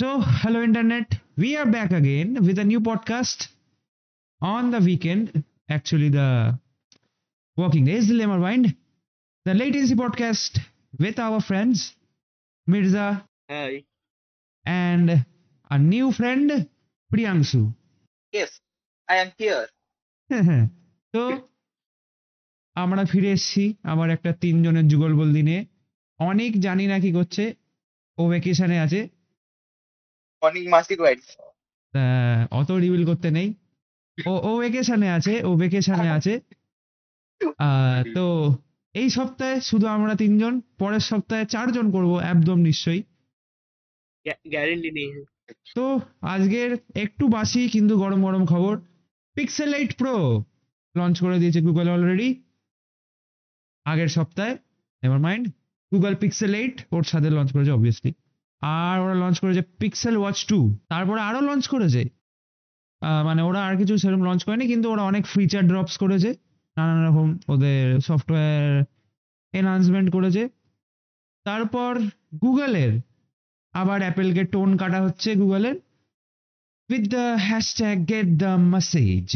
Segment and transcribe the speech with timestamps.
[0.00, 1.16] So, hello, Internet.
[1.36, 3.48] We are back again with a new podcast
[4.40, 5.44] on the weekend.
[5.68, 6.58] Actually, the
[7.56, 8.74] working days, Dilemma Mind,
[9.44, 10.58] the latency podcast
[10.98, 11.94] with our friends
[12.66, 13.84] Mirza Hi.
[14.66, 15.26] and
[15.70, 16.66] a new friend
[17.12, 17.74] Priyangshu.
[18.32, 18.58] Yes,
[19.08, 19.66] I am here.
[21.14, 21.22] তো
[22.76, 25.62] আমরা ফিরে এসেছি আবার একটা তিনজনের যুগলবন্দি নিয়ে
[26.20, 27.44] অনেক জানি না কি করছে
[28.18, 29.00] ও ভ্যাকেশনে আছে
[30.42, 31.22] অনেক বাড়ি
[32.52, 33.48] অত রিভিল করতে নেই।
[34.18, 36.34] ও ও ভেকেশনে আছে ও ভেকেশনে আছে।
[37.60, 38.24] আহ, তো
[38.94, 43.02] এই সপ্তাহে শুধু আমরা তিনজন পরের সপ্তাহে চারজন করব একদম নিশ্চয়ই।
[44.50, 45.08] গ্যারেন্টি নেই।
[45.76, 45.84] তো
[46.34, 48.74] আজকের একটু বাসি কিন্তু গরম গরম খবর।
[49.36, 50.14] পিক্সেল এইট প্রো
[50.94, 52.28] লঞ্চ করে দিয়েছে গুগল অলরেডি
[53.86, 54.52] আগের সপ্তাহে
[55.02, 55.44] never mind
[55.92, 58.10] Google Pixel eight ওর সাথে লঞ্চ করেছে অবভিয়াসলি
[58.62, 60.58] আর ওরা লঞ্চ করেছে পিক্সেল ওয়াচ টু
[60.90, 62.02] তারপরে আরও লঞ্চ করেছে
[63.28, 66.30] মানে ওরা আর কিছু সেরকম লঞ্চ করেনি, কিন্তু ওরা অনেক ফিচার ড্রপস করেছে
[66.76, 68.64] নানান রকম ওদের সফটওয়্যার
[69.54, 70.42] এনহান্সমেন্ট করেছে
[71.46, 71.92] তারপর
[72.42, 72.92] গুগলের,
[73.74, 75.76] আবার অ্যাপেলকে টোন কাটা হচ্ছে গুগলের
[76.90, 79.32] with the hashtag get the message.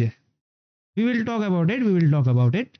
[0.96, 1.80] We will talk about it.
[1.86, 2.70] We will talk about it.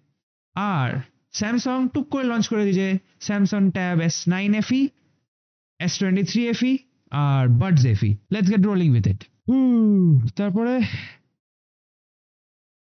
[0.57, 0.91] আর
[1.39, 2.89] স্যামসাং টুক করে লঞ্চ করে দিয়েছে
[3.27, 4.81] Samsung Tab S nine FE
[5.85, 6.73] S twenty three FE
[7.13, 9.21] আর Buds FE let's get rolling with it
[10.39, 10.75] তারপরে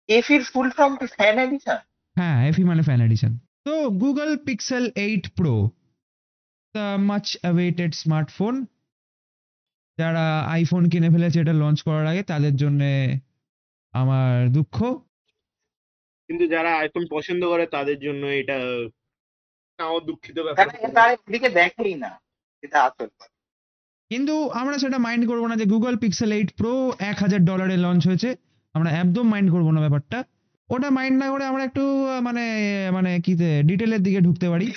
[0.10, 1.78] এফির full form কি fan edition
[2.18, 3.32] হ্যাঁ এফি মানে ফ্যান এডিশন
[3.66, 5.54] তো Google Pixel eight pro
[6.76, 8.56] the much awaited smartphone
[9.98, 10.26] যারা
[10.56, 12.82] iPhone কিনে ফেলেছে এটা লঞ্চ করার আগে তাদের জন্য
[13.94, 14.78] আমার দুঃখ।
[16.30, 18.58] কিন্তু যারা আইফোন পছন্দ করে তাদের জন্য এটা
[19.80, 20.66] নাও দুঃখিত ব্যাপার।
[20.98, 22.12] তারা এদিকে দেখেই না।
[22.66, 23.10] এটা আসল
[24.12, 26.74] কিন্তু আমরা সেটা মাইন্ড করব না যে গুগল পিক্সেল এইট প্রো
[27.10, 28.30] এক হাজার ডলারে লঞ্চ হয়েছে।
[28.76, 30.18] আমরা একদম মাইন্ড করব না ব্যাপারটা।
[30.70, 31.84] ওটা মাইন্ড না করে আমরা একটু
[32.28, 32.44] মানে
[32.96, 33.34] মানে কি
[33.70, 34.68] ডিটেলের দিকে ঢুকতে পারি।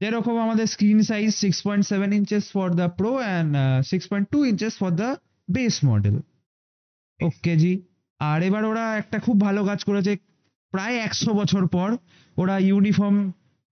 [0.00, 3.50] যেরকম আমাদের screen size six point seven inches for the pro and
[3.90, 5.08] six point two inches for the
[5.48, 6.16] base model
[7.20, 7.72] okay ji.
[8.20, 10.12] আর এবার ওরা একটা খুব ভালো কাজ করেছে।
[10.74, 11.88] প্রায় একশো বছর পর
[12.36, 13.16] ওরা ইউনিফর্ম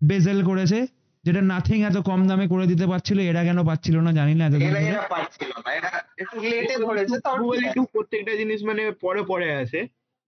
[0.01, 0.79] বেজেল করেছে।
[1.25, 4.69] যেটা নাথিং এত কম দামে করে দিতে পারছিল এরা কেন পাচ্ছিল না জানি না এতদিন
[4.71, 5.91] এরা এরা পাচ্ছিল না এরা
[6.23, 9.81] একটু লেটে ধরেছে তাও গুগল ঠিক প্রত্যেকটা জিনিস মানে পরে পরে আসে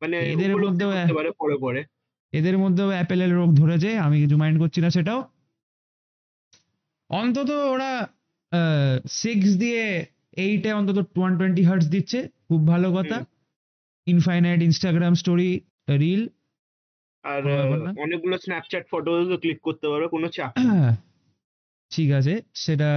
[0.03, 1.81] মানে এদের মধ্যেও পারে পরে পরে।
[2.33, 5.21] এদের মধ্যেও অ্যাপেলের রোগ ধরেছে আমি কিছু মাইন্ড করছি না সেটাও।
[7.11, 7.91] অন্তত ওরা
[9.23, 9.83] সিক্স দিয়ে
[10.45, 12.19] এইটে অন্তত ওয়ান টোয়েন্টি হার্টস দিচ্ছে
[12.49, 13.19] খুব ভালো কথা।
[14.07, 15.51] ইনফাইনাইট ইনস্টাগ্রাম স্টোরি
[16.03, 16.23] রিল
[17.27, 20.53] আর। আহ, অনেকগুলো স্ন্যাপচ্যাট ফটো ক্লিক করতে পারো কোনো চাপ
[21.91, 22.91] ঠিক আছে সেটা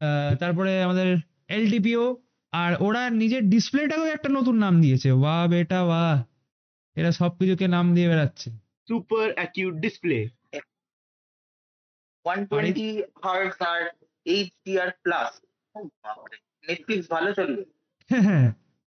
[0.00, 1.08] আহ, তারপরে আমাদের
[1.48, 2.04] এলটিপিও
[2.52, 6.24] আর ওরা নিজের ডিসপ্লেটাকেও একটা নতুন নাম দিয়েছে। ওয়া বেটা ওয়া।
[6.96, 8.50] এরা সবকিছুকে নাম দিয়ে বেড়াচ্ছে।
[8.88, 10.18] সুপার অ্যাকিউট ডিসপ্লে
[12.24, 13.82] 120 হার্টজ আর
[14.24, 15.30] এইচডিআর প্লাস
[16.68, 17.62] নেটফ্লিক্স ভালো চলবে?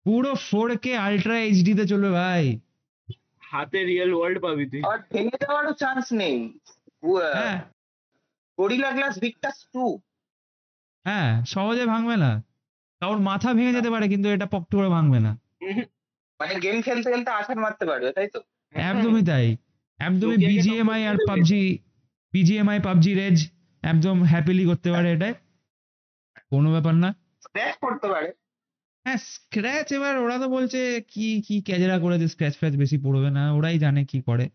[0.05, 2.59] পুরো ফোর কে আলট্রা এইচডি তে চলবে ভাই।
[3.55, 6.37] হাতে রিয়েল ওয়ার্ল্ড পাবি তুই। আর ভেঙে যাওয়ারও চান্স নেই।
[7.37, 7.57] হ্যাঁ।
[8.57, 9.85] গরিলা গ্লাস ভিক্টাস টু
[11.05, 12.31] হ্যাঁ সহজে ভাঙবে না।
[13.01, 15.31] কারোর মাথা ভেঙে যেতে পারে কিন্তু এটা পকটু করে ভাঙবে না।
[16.39, 18.39] মানে গেম খেলতে খেলতে আছাড় মারতে পারবে তাই তো?
[18.73, 19.47] একদমই তাই।
[19.99, 21.61] একদমই বিজিএমআই আর পাবজি
[22.33, 23.37] বিজিএমআই পাবজি রেজ
[23.83, 25.35] একদম হ্যাপিলি করতে পারে এটায়
[26.51, 27.09] কোনো ব্যাপার না।
[27.41, 28.29] স্ক্র্যাচ করতে পারে।
[29.05, 30.79] হ্যাঁ স্ক্র্যাচ এবার ওরা তো বলছে
[31.13, 34.45] কি কি ক্যাজেরা করেছে স্ক্র্যাচ ফ্র্যাচ বেশি পড়বে না ওরাই জানে কি করে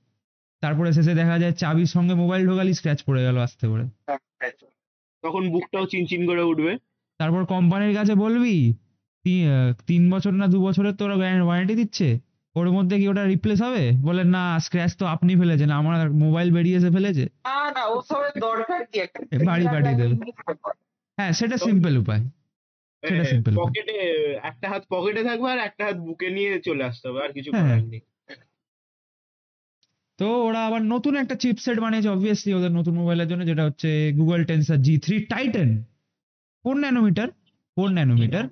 [0.62, 3.84] তারপরে শেষে দেখা যায় চাবির সঙ্গে মোবাইল ঢোকালি স্ক্র্যাচ পড়ে গেল আস্তে করে
[4.30, 4.60] Scratch।
[5.24, 6.72] তখন বুকটাও চিনচিন করে উঠবে
[7.20, 8.56] তারপর কোম্পানির কাছে বলবি
[9.88, 12.08] তিন বছর না দু বছরের তো ওরা ওয়ারেন্টি দিচ্ছে
[12.56, 15.94] ওর মধ্যে কি ওটা রিপ্লেস হবে বলে না স্ক্র্যাচ তো আপনি ফেলেছেন আমার
[16.24, 19.18] মোবাইল বেরিয়ে এসে ফেলেছে না না ওসবের দরকার কি একটা
[19.48, 20.14] বাড়ি পাঠিয়ে দেবে।
[21.18, 22.22] হ্যাঁ সেটা সিম্পল উপায়।
[23.02, 23.96] পকেটে
[24.42, 27.64] একটা হাত পকেটে থাকবে আর একটা হাত বুকে নিয়ে চলে আসতে হবে আর কিছু হ্যাঁ।
[27.64, 28.02] করার নেই।
[30.18, 34.40] তো ওরা আবার নতুন একটা চিপসেট বানিয়েছে অবভিয়াসলি ওদের নতুন মোবাইলের জন্য যেটা হচ্ছে Google
[34.44, 35.70] Tensor G three Titan
[36.64, 37.28] four nanometer
[37.76, 38.44] four nanometer.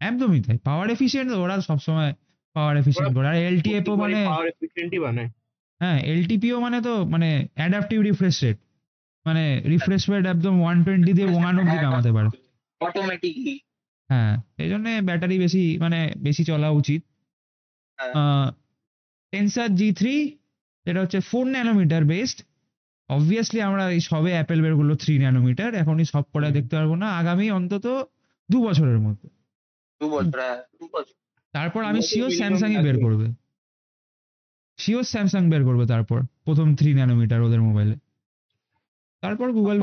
[0.00, 2.10] একদমই তাই পাওয়ার এফিসিয়েন্ট ওরা সবসময়
[2.56, 5.28] পাওয়ার এফিসিয়েন্ট করে। আর এলটিএফও মানে পাওয়ার এফিসিয়েন্টই বানায়।
[5.80, 8.58] হ্যাঁ এলটিপিও মানে তো মানে অ্যাডাপটিভ রিফ্রেশ রেট
[9.26, 12.28] মানে রিফ্রেশ রেট একদম ওয়ান টোয়েন্টি দিয়ে ওয়ান অব্দি নামাতে পারে।
[12.80, 13.60] অটোমেটিকলি
[14.10, 17.02] হ্যাঁ এই জন্য ব্যাটারি বেশি মানে বেশি চলা উচিত।
[17.98, 18.46] হ্যাঁ।
[19.32, 20.36] টেন্সার জি থ্রি
[20.86, 22.38] এটা হচ্ছে ফোর ন্যানোমিটার বেসড
[23.08, 27.08] অবভিয়াসলি আমরা এই সবে অ্যাপেল বের করল থ্রি ন্যানোমিটার এখনই সব কটা দেখতে পারব না
[27.16, 27.86] আগামী অন্তত
[28.50, 29.28] দু বছরের মধ্যে।
[30.34, 30.62] হ্যাঁ,
[31.54, 33.26] তারপর আমি minimum স্যামসাংই বের করবে।
[34.78, 37.96] শিওর স্যামসাং বের করবে তারপর প্রথম থ্রি ন্যানোমিটার ওদের মোবাইলে
[39.26, 39.76] তারপর গুগল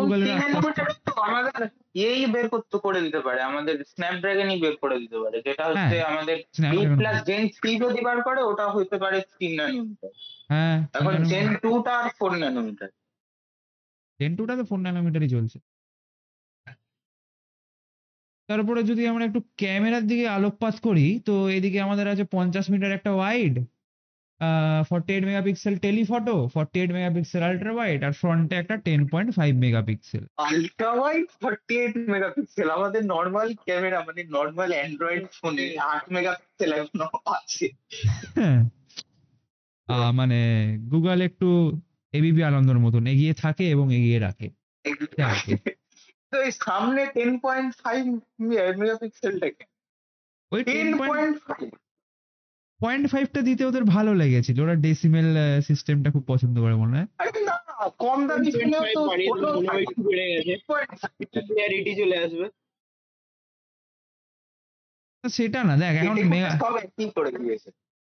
[1.27, 1.61] আমাদের
[2.05, 6.37] এই বের করতে করে দিতে পারে আমাদের স্ন্যাপড্রাগনই বের করে দিতে পারে যেটা হচ্ছে আমাদের
[6.71, 10.11] এইট প্লাস জেন থ্রি যদি বার করে ওটা হতে পারে তিন ন্যানোমিটার
[10.51, 12.89] হ্যাঁ এখন জেন টুটা আর ফোর ন্যানোমিটার
[14.19, 15.57] টেন টুটা তো ফোর ন্যানোমিটারই চলছে।
[18.49, 23.11] তারপরে যদি আমরা একটু ক্যামেরার দিকে আলোকপাত করি তো এদিকে আমাদের আছে পঞ্চাশ মিটার একটা
[23.15, 23.55] wide
[24.89, 30.23] forty megapixel telephoto forty eight megapixel ultra wide আর ফ্রন্টে একটা ten point five megapixel
[30.49, 37.09] ultra wide forty eight megapixel আমাদের নর্মাল ক্যামেরা মানে নর্মাল অ্যান্ড্রয়েড ফোনে আট মেগাপিক্সেল এখনও
[37.37, 37.65] আছে।
[40.19, 40.39] মানে
[40.91, 41.49] গুগল একটু
[42.13, 44.47] এবিপি আনন্দর মতন এগিয়ে থাকে এবং এগিয়ে রাখে।
[46.31, 48.01] তো এই সামনে টেন পয়েন্ট ফাইভ
[48.81, 49.63] মেগাপিক্সেলটাকে
[50.51, 51.69] ওই টেন পয়েন্ট ফাইভ
[52.83, 55.25] পয়েন্ট ফাইভটা দিতে ওদের ভালো লেগেছিল। ওরা ডেসিমেল
[55.67, 57.07] সিস্টেমটা খুব পছন্দ করে মনে হয়।
[57.41, 58.93] না কম দামি মনে
[61.95, 62.49] চলে আসবে।
[65.29, 66.49] সেটা না দেখ এখন মেগা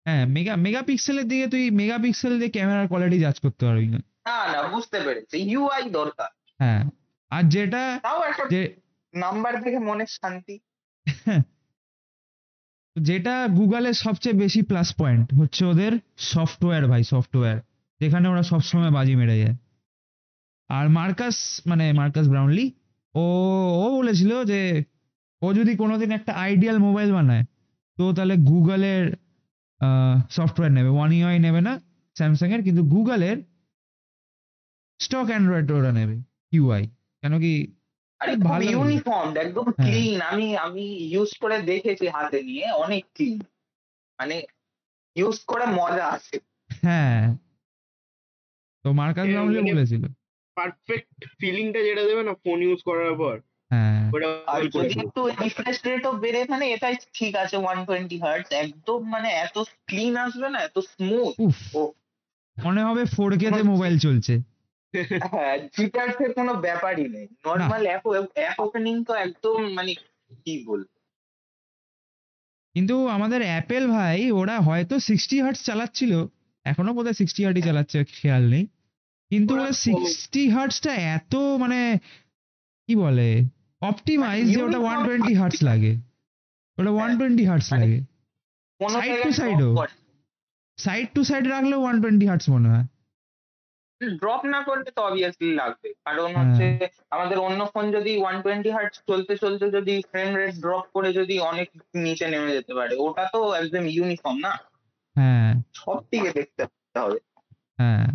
[0.05, 4.67] হ্যাঁ মেগা মেগাপিক্সেলের দিকে তুই মেগাপিক্সেল দিয়ে ক্যামেরার কোয়ালিটি জাজ করতে পারবি। না না না
[4.67, 6.29] বুঝতে পেরেছি। ইউআই দরকার।
[6.59, 6.81] হ্যাঁ
[7.29, 8.45] আর যেটা তাও একটা
[9.13, 10.59] নাম্বার দেখে মনের শান্তি।
[12.95, 15.93] যেটা গুগলের সবচেয়ে বেশি প্লাস পয়েন্ট হচ্ছে ওদের
[16.33, 17.57] সফটওয়্যার ভাই সফটওয়্যার
[18.01, 19.55] যেখানে ওরা সবসময় বাজি মেরে যায়।
[20.69, 21.37] আর মার্কাস
[21.69, 22.65] মানে মার্কাস ব্রাউনলি,
[23.15, 23.25] ও
[23.83, 24.61] ও বলেছিল যে
[25.41, 27.43] ও যদি কোনোদিন একটা আইডিয়াল মোবাইল বানায়,
[27.97, 29.05] তো তাহলে গুগলের
[30.37, 31.73] সফটওয়্যার নেবে। ওয়ান ইউআই নেবে না
[32.15, 33.37] স্যামসাং এর, কিন্তু গুগলের
[34.99, 36.15] স্টক অ্যান্ড্রয়েড ওরা নেবে
[36.57, 36.83] ইউআই
[37.23, 37.53] কেন কি
[38.19, 43.05] আরে খুব ভালো ইউনিফর্ম একদম হ্যাঁ। ক্লিন আমি আমি ইউজ করে দেখেছি হাতে নিয়ে অনেক
[43.13, 43.41] ক্লিন
[44.19, 44.43] মানে
[45.15, 46.39] ইউজ করে মজা আছে।
[46.81, 47.35] হ্যাঁ।
[48.85, 50.03] তো মার্কাস ব্রাউনলি মানে- বলেছিল?
[50.57, 53.35] পারফেক্ট ফিলিংটা যেটা দেবে না ফোন ইউজ করার পর।
[53.69, 54.11] হ্যাঁ।
[54.47, 59.09] আর যদি দেবে। একটু রিফ্রেশ রেটও বেড়ে মানে এটাই ঠিক আছে ওয়ান টোয়েন্টি হার্টস একদম
[59.09, 61.35] মানে এত ক্লিন আসবে না এত স্মুথ।
[62.57, 64.54] মনে হবে ফোর কে তে মোবাইল চলছে।
[65.33, 65.57] হ্যাঁ
[66.25, 68.03] এর কোনো ব্যাপারই নেই। নর্মাল অ্যাপ
[68.33, 69.93] অ্যাপ ওপেনিং তো একদম মানে
[70.45, 70.83] কি বল
[72.75, 76.27] কিন্তু আমাদের অ্যাপেল ভাই ওরা হয়তো সিক্সটি হার্টস চালাচ্ছিল।
[76.65, 78.67] এখনও বোধ বোধহয় সিক্সটি হার্টই চালাচ্ছে খেয়াল নেই।
[79.29, 81.99] কিন্তু ওরা সিক্সটি হার্টসটা এত মানে
[82.87, 83.43] কি বলে?
[83.81, 85.95] অপটিমাইজ যে ওটা ওয়ান টোয়েন্টি হার্টস লাগে।
[86.77, 87.99] ওটা ওয়ান টোয়েন্টি হার্টস লাগে।
[88.79, 89.85] কোনো Side to জায়গায় side ও।
[90.77, 92.83] সাইড টু সাইড রাখলেও ওয়ান টোয়েন্টি হার্টস মনে হয়।
[94.01, 96.65] ড্রপ না করলে তো অবভিয়াসলি লাগবে। কারণ হ্যাঁ। হচ্ছে
[97.09, 101.39] আমাদের অন্য ফোন যদি ওয়ান টোয়েন্টি হার্টস চলতে চলতে যদি ফ্রেম রেট ড্রপ করে যদি
[101.39, 104.53] অনেক নিচে নেমে যেতে পারে ওটা তো একদম ইউনিফর্ম না?
[105.15, 106.63] হ্যাঁ। সব দিকে দেখতে
[106.99, 107.19] হবে।
[107.77, 108.07] হ্যাঁ।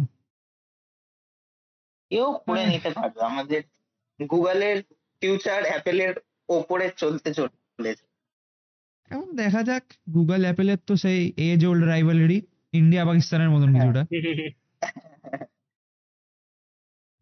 [2.10, 3.62] কেউ করে হ্যাঁ। নিতে পারবে। আমাদের
[4.30, 4.82] গুগলের
[5.20, 6.14] ফিউচার অ্যাপেলের
[6.48, 8.04] ওপরে চলতে চলেছে
[9.10, 9.84] এখন দেখা যাক
[10.14, 12.38] গুগল অ্যাপেলের তো সেই এজ ওল্ড রাইভালরি
[12.72, 14.30] ইন্ডিয়া পাকিস্তানের মতন হ্যাঁ। কিছুটা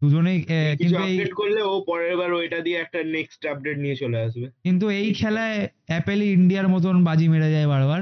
[0.01, 4.17] দুজনেই আহ, কিন্তু আপডেট করলে ও পরের বার ওইটা দিয়ে একটা নেক্সট আপডেট নিয়ে চলে
[4.21, 8.01] আসবে। কিন্তু এই খেলায় অ্যাপেলই ইন্ডিয়ার মতন বাজি মেরে যায় বারবার।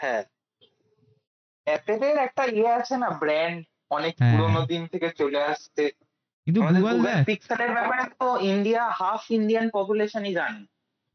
[0.00, 0.22] হ্যাঁ।
[1.66, 5.84] অ্যাপেলের একটা ইয়ে আছে না ব্র্যান্ড অনেক হ্যাঁ। পুরোনো দিন থেকে চলে আসছে।
[6.46, 10.60] কিন্তু গুগল পিক্সেলের ব্যাপারে তো ইন্ডিয়া হাফ ইন্ডিয়ান পপুলেশনই জানে।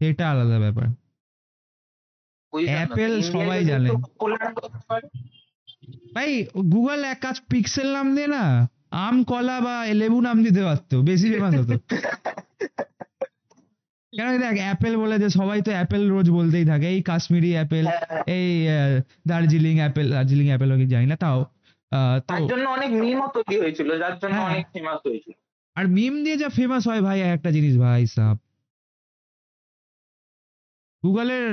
[0.01, 0.87] সেটা আলাদা ব্যাপার।
[2.53, 3.89] India সবাই জানে।
[6.15, 6.29] ভাই
[6.73, 8.43] গুগল এক কাজ পিক্সেল নাম দিয়ে না।
[8.91, 11.75] আম কলা বা লেবু নাম দিতে পারতো বেশি ফেমাস হতো।
[14.13, 17.85] কেন দেখ অ্যাপেল বলে যে সবাই তো অ্যাপেল রোজ বলতেই থাকে এই কাশ্মীরি অ্যাপেল।
[18.37, 18.49] এই
[19.27, 21.39] দার্জিলিং অ্যাপেল দার্জিলিং অ্যাপেল কি জানি না তাও
[22.27, 25.35] তার জন্য অনেক মিমও তৈরি হয়েছিল যার জন্য হ্যাঁ। অনেক ফেমাস হয়েছিল।
[25.75, 28.31] আর মিম দিয়ে যা ফেমাস হয় ভাই একটা জিনিস ভাই সাহ
[31.03, 31.47] গুগলের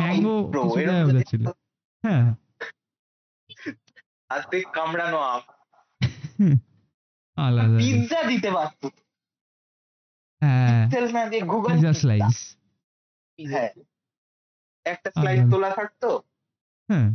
[0.00, 0.34] ম্যাঙ্গো
[0.78, 1.42] দেওয়া যদি যাচ্ছিল
[2.04, 2.26] হ্যাঁ।
[4.30, 5.42] হাতে কামড়ানো আম।
[7.36, 8.86] আলাদা পিৎজা দিতে পারতো।
[10.42, 12.38] হ্যাঁ। না দিয়ে গুগল পিজা স্লাইস
[13.38, 13.70] হ্যাঁ।
[14.86, 16.08] একটা স্লাইস তোলা থাকতো।
[16.88, 17.08] হ্যাঁ।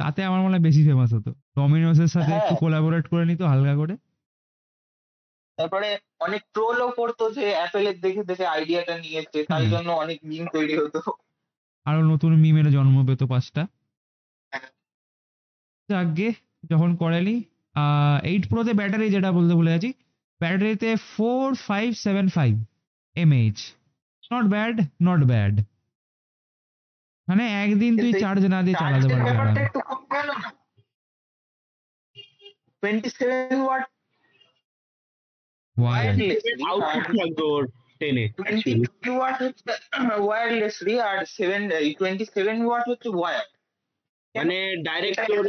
[0.00, 3.76] তাতে আমার মনে হয় বেশি ফেমাস হতো। ডমিনোসের সাথে হ্যাঁ। একটু কোলাবোরেট করে নিত হালকা
[3.76, 3.94] করে।
[5.56, 5.88] তারপরে
[6.20, 10.98] অনেক ট্রোলও করতো যে অ্যাপেলের দেখে দেখে আইডিয়াটা নিয়েছে। তাই জন্য অনেক মিম তৈরি হতো।
[11.86, 13.62] আরও নতুন মিমের জন্ম পেত পাঁচটা।
[14.52, 14.70] হ্যাঁ।
[15.88, 16.28] যাকগে
[16.70, 17.34] যখন করেনি
[18.24, 19.90] এইট প্রোতে ব্যাটারি যেটা বলতে ভুলে গেছি
[20.40, 22.52] ব্যাটারিতে four five seven five
[23.16, 23.58] mAh
[24.30, 25.54] not bad not bad
[27.28, 29.26] মানে একদিন তুই চার্জ না দিয়ে চালাতে পারবি
[32.82, 33.82] টোয়েন্টি সেভেন ওয়াট
[35.76, 36.04] ওয়াট
[39.42, 41.60] হচ্ছে আর সেভেন
[41.98, 43.44] টোয়েন্টি সেভেন ওয়াট হচ্ছে ওয়্যার
[44.34, 45.44] মানে ডাইরেক্ট তোর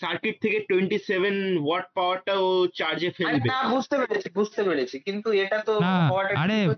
[0.00, 5.32] সার্কিট থেকে টোয়েন্টি সেভেন ওয়াট পাওয়ারটা ও চার্জে ফেলবে। না বুঝতে পেরেছি বুঝতে পেরেছি। কিন্তু
[5.32, 6.74] এটা তো না, আরে-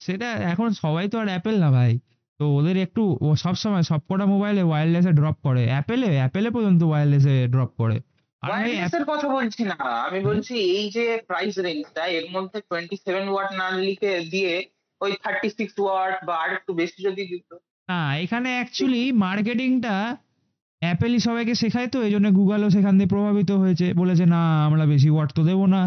[0.00, 1.98] সেটা এখন সবাই তো আর অ্যাপেল না ভাই।
[2.38, 7.70] তো ওদের একটু ও সবসময় সবকটা মোবাইলে ওয়্যারলেসে ড্রপ করে। অ্যাপেলে অ্যাপেলে পর্যন্ত ওয়্যারলেসে ড্রপ
[7.78, 8.00] করে।
[8.40, 12.96] আর ভাই ওয়্যারলেস কথা বলছি না। আমি বলছি এই যে প্রাইস রেঞ্জটা এর মধ্যে টোয়েন্টি
[12.96, 14.64] সেভেন ওয়াট না লিখে দিয়ে
[15.00, 17.56] ওই থার্টি সিক্স ওয়াট বা আর একটু বেশি যদি দিত।
[17.88, 20.16] না এখানে অ্যাকচুয়ালি মার্কেটিংটা
[20.82, 25.08] অ্যাপেলই সবাইকে শেখায় তো এই জন্য গুগলও সেখান দিয়ে প্রভাবিত হয়েছে। বলেছে না আমরা বেশি
[25.14, 25.82] ওয়াট তো দেবো না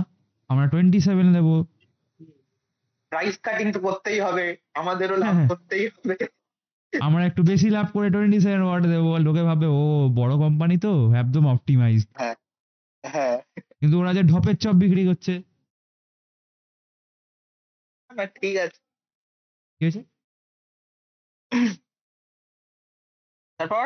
[0.50, 1.56] আমরা টোয়েন্টি সেভেন দেবো।
[3.12, 6.16] প্রাইস কাটিং তো করতেই হবে আমাদেরও লাভ হ্যাঁ। করতেই হবে।
[6.94, 9.84] আমরা একটু বেশি লাভ করে টোয়েন্টি সেভেন ওয়াট দেবো। লোকে ভাবে ও
[10.20, 12.00] বড় কোম্পানি তো একদম অপটিমাইজ
[13.04, 13.38] হ্যাঁ
[13.80, 15.34] কিন্তু ওরা যে ঢপের চপ বিক্রি করছে।
[18.10, 18.80] না, ঠিক আছে।
[19.82, 20.02] ঠিক আছে
[23.60, 23.86] তারপর?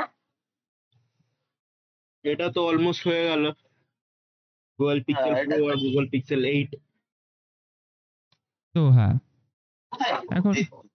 [2.25, 3.43] এটা তো অলমোস্ট হয়ে গেল।
[4.79, 6.71] গুগল পিক্সেল হ্যাঁ, প্রো আর গুগল পিক্সেল এইট
[8.75, 9.13] তো হ্যাঁ।
[10.31, 10.87] এখন-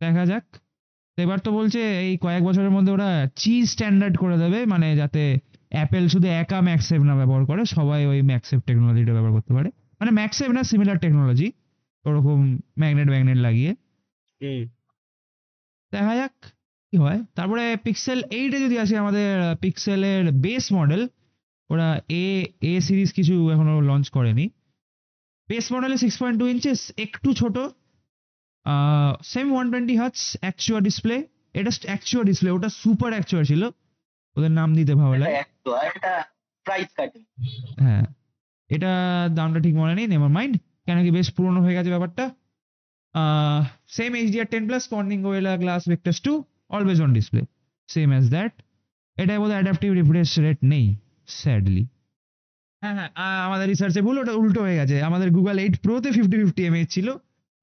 [0.00, 0.44] দেখা যাক।
[1.18, 5.22] এবার তো বলছে এই কয়েক বছরের মধ্যে ওরা চিজ স্ট্যান্ডার্ড করে দেবে মানে যাতে
[5.70, 9.68] অ্যাপেল শুধু একা ম্যাক্সেভ না ব্যবহার করে সবাই ওই ম্যাক্সেভ টেকনোলজিটা ব্যবহার করতে পারে।
[10.00, 11.52] মানে ম্যাক্সেভ না সিমিলার টেকনোলজি
[12.04, 12.38] ওরকম
[12.78, 13.70] ম্যাগনেট ম্যাগনেট লাগিয়ে
[15.92, 16.34] দেখা যাক।
[16.92, 17.20] কি হয়?
[17.36, 19.30] তারপরে পিক্সেল এইটে যদি আসি আমাদের
[19.62, 21.02] পিক্সেলের বেস মডেল
[21.70, 21.88] ওরা
[22.22, 22.26] এ
[22.70, 24.46] এ সিরিজ কিছু এখনও লঞ্চ করেনি।
[25.48, 27.56] বেস মডেলে সিক্স পয়েন্ট টু ইঞ্চেস একটু ছোট
[29.32, 31.16] সেম ওয়ান টোয়েন্টি হার্টস অ্যাকচুয়ার ডিসপ্লে
[31.58, 33.62] এটা অ্যাকচুয়ার ডিসপ্লে ওটা সুপার অ্যাকচুয়ার ছিল।
[34.36, 35.34] ওদের নাম দিতে ভালো লাগে।
[37.84, 38.06] হ্যাঁ।
[38.70, 38.92] এটা
[39.36, 40.54] দামটা ঠিক মনে নেই নেভার মাইন্ড
[40.86, 42.24] কেন কি বেশ পুরনো হয়ে গেছে ব্যাপারটা।
[43.96, 46.32] Same HDR ten plus Corning Gorilla glass Victus two
[46.70, 47.42] always on display
[47.88, 48.52] same as that
[49.18, 50.86] এটা বোধহয় অ্যাডাপটিভ রিফ্রেশ রেট নেই
[51.36, 51.84] স্যাডলি
[52.82, 56.36] হ্যাঁ হ্যাঁ আহ, আমাদের রিসার্চে ভুল ওটা উল্টো হয়ে গেছে। আমাদের গুগল এইট প্রোতে ফিফটি
[56.40, 57.08] ফিফটি এমএইচ ছিল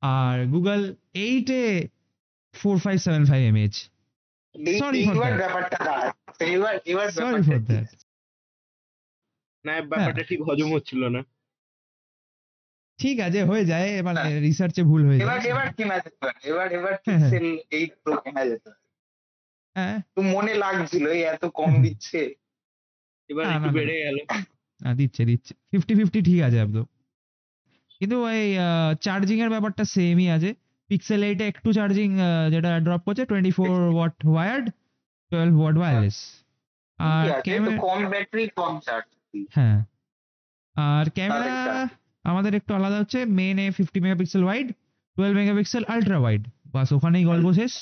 [0.01, 0.79] আর গুগল
[1.23, 1.61] এইটে
[2.55, 3.75] four five seven five mAh
[4.55, 5.33] এই- Sorry for that.
[5.39, 7.59] ব্যাপারটা দাঁড়াচ্ছে এবার এবার সরি ফর?
[7.67, 7.89] দ্যাট
[9.65, 11.21] না ব্যাপারটা ঠিক হজম হচ্ছিল না।
[12.99, 16.09] ঠিক আছে হয়ে যায় মানে হ্যাঁ। রিসার্চে ভুল হয়ে এবার যায় এবার কেনা যেতে
[16.49, 17.45] এবার এবার হ্যাঁ, হ্যাঁ। পিক্সেল
[18.01, 18.81] প্রো কেনা যেতে হ্যাঁ
[20.15, 22.19] তো মনে লাগছিল এত কম দিচ্ছে।
[23.29, 24.17] এবার একটু না, না। বেড়ে গেল।
[24.81, 26.85] হ্যাঁ দিচ্ছে দিচ্ছে। ফিফটি ফিফটি ঠিক আছে একদম।
[28.01, 28.47] কিন্তু এই
[29.01, 30.49] চার্জিং এর ব্যাপারটা সেমই আছে।
[30.89, 32.09] পিক্সেল এইটে একটু চার্জিং
[32.51, 34.65] যেটা ড্রপ করছে twenty four watt wired
[35.31, 36.17] twelve watt wireless
[36.99, 37.25] আর
[37.85, 39.07] কম ব্যাটারি কম চার্জ
[39.51, 39.79] হ্যাঁ।
[40.75, 41.57] আর ক্যামেরা
[42.25, 44.67] আমাদের একটু আলাদা হচ্ছে মেনে fifty megapixel wide
[45.17, 47.73] twelve megapixel ultra wide বাস ওখানেই গল্প শেষ।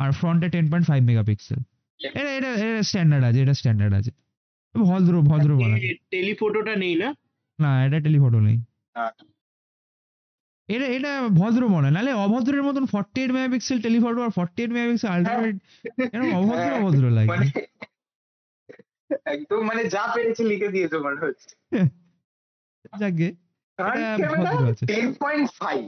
[0.00, 1.58] আর ফ্রন্টে টেন পয়েন্ট ফাইভ মেগাপিক্সেল
[2.00, 4.10] এটা এটা এটা স্ট্যান্ডার্ড আছে এটা স্ট্যান্ডার্ড আছে।
[4.74, 5.76] ভদ্র ভদ্র বলা
[6.14, 7.08] টেলিফোটোটা নেই না?
[7.58, 8.56] না এটা টেলিফটো নেই।
[8.96, 9.12] হ্যাঁ।
[10.68, 15.08] এটা এটা ভদ্র মনে নাহলে অভদ্রের মতন ফর্টি এইট মেগাপিক্সেল টেলিফটো আর ফর্টি এইট মেগাপিক্সেল
[15.14, 15.56] আলট্রাওয়াইড
[16.14, 17.46] এরকম অভদ্র হ্যাঁ, অভদ্র লাগে। মানে
[19.32, 21.48] একদম মানে যা পেরেছে লিখে দিয়েছে মনে হচ্ছে।
[23.02, 23.26] যাকে
[25.22, 25.80] পয়েন্ট ফাইভ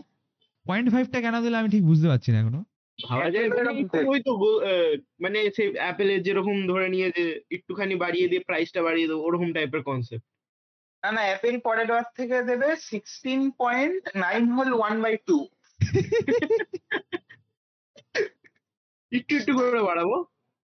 [0.66, 2.62] পয়েন্ট ফাইভটা কেন দিলে আমি ঠিক বুঝতে পারছি না এখনও।
[3.03, 3.49] ভাবা যায়?
[3.51, 4.33] মানে এরকম ওই তো
[5.25, 9.83] মানে সেই অ্যাপেলের যেরকম ধরে নিয়ে যে একটুখানি বাড়িয়ে দিয়ে প্রাইসটা বাড়িয়ে দেবো ওরকম টাইপের
[9.83, 10.27] কনসেপ্ট
[11.03, 15.39] না না অ্যাপেল পরের বার থেকে দেবে sixteen point nine whole one by two
[19.13, 20.17] একটু একটু করে বাড়াবো?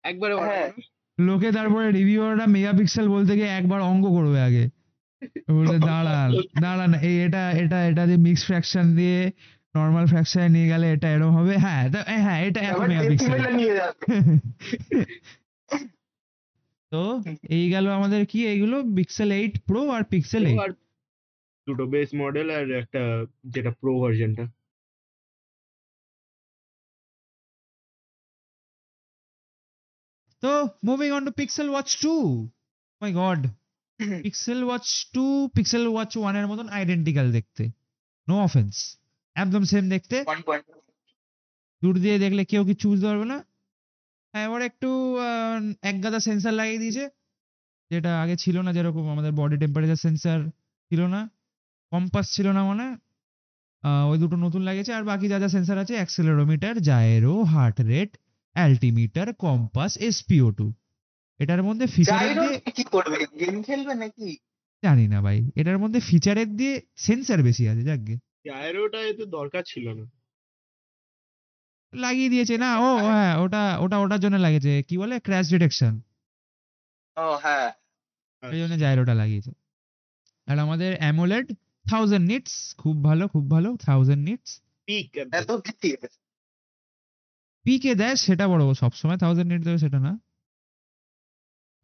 [0.04, 0.68] একবারে বাড়াবো। হ্যাঁ।
[1.18, 4.64] লোকে তারপরে রিভিউয়াররা মেগাপিক্সেল বলতে গিয়ে একবার অঙ্ক করবে আগে।
[5.58, 6.28] বলতে দাঁড়ান
[6.62, 9.20] দাঁড়ান এই এটা এটা এটা দিয়ে মিক্স ফ্র্যাকশন দিয়ে
[9.78, 11.54] নর্মাল ফ্র্যাকশনে নিয়ে গেলে এটা এরকম হবে?
[11.64, 11.82] হ্যাঁ
[12.24, 13.38] হ্যাঁ এটা এত মেগাপিক্সেল
[16.92, 17.02] তো
[17.56, 18.38] এই গেল আমাদের কি?
[18.52, 20.70] এইগুলো পিক্সেল এইট প্রো আর পিক্সেল এইট আর
[21.66, 23.02] দুটো বেস মডেল আর একটা
[23.54, 24.44] যেটা প্রো ভার্সনটা
[30.42, 30.52] তো
[30.88, 32.14] moving on to Pixel Watch two
[33.02, 33.40] my God
[34.24, 35.24] Pixel Watch two
[35.56, 37.70] Pixel Watch ওয়ানের মতন আইডেন্টিক্যাল দেখতে।
[38.28, 38.98] নো অফেন্স
[39.36, 40.16] একদম সেম দেখতে।
[41.82, 43.38] দূর দিয়ে দেখলে কেউ কিছু বুঝতে পারবে না?
[44.34, 44.88] হ্যাঁ এবার একটু
[45.90, 47.04] এক গাদা সেন্সার লাগিয়ে দিয়েছে।
[47.90, 50.38] যেটা আগে ছিল না যেরকম আমাদের বডি টেম্পারেচার সেন্সার
[50.90, 51.20] ছিল না।
[51.92, 52.86] কম্পাস ছিল না মানে।
[54.10, 58.12] ওই দুটো নতুন লাগিয়েছে। আর বাকি যা যা সেন্সার আছে accelerometer gyro heart rate
[58.56, 60.66] altimeter compass SpO two
[61.40, 63.18] এটার মধ্যে ফিচারের দিয়ে কি করবে?
[63.40, 64.28] গেম খেলবে নাকি?
[64.82, 66.74] জানি না ভাই। এটার মধ্যে ফিচারের দিয়ে
[67.06, 68.14] সেন্সার বেশি আছে যাকগে
[68.46, 70.04] জায়রোটা এতে দরকার ছিল না।
[71.92, 72.70] লাগিয়ে দিয়েছে না?
[72.86, 75.14] ও হ্যাঁ ওটা ওটা ওটার জন্য লাগিয়েছে। কি বলে?
[75.20, 75.94] ক্র্যাশ ডিটেকশন
[77.16, 77.68] ও হ্যাঁ।
[78.42, 79.52] এই জন্য জাইরোটা লাগিয়েছে।
[80.48, 81.46] আর আমাদের অ্যামোলেড
[81.90, 84.50] থাউজেন্ড নিটস খুব ভালো খুব ভালো থাউজেন্ড নিটস
[84.88, 85.08] পিক
[85.40, 85.90] এত কি?
[87.66, 90.12] পিকে দেয় সেটা বড় সবসময় থাউজেন্ড নিট দেবে সেটা না।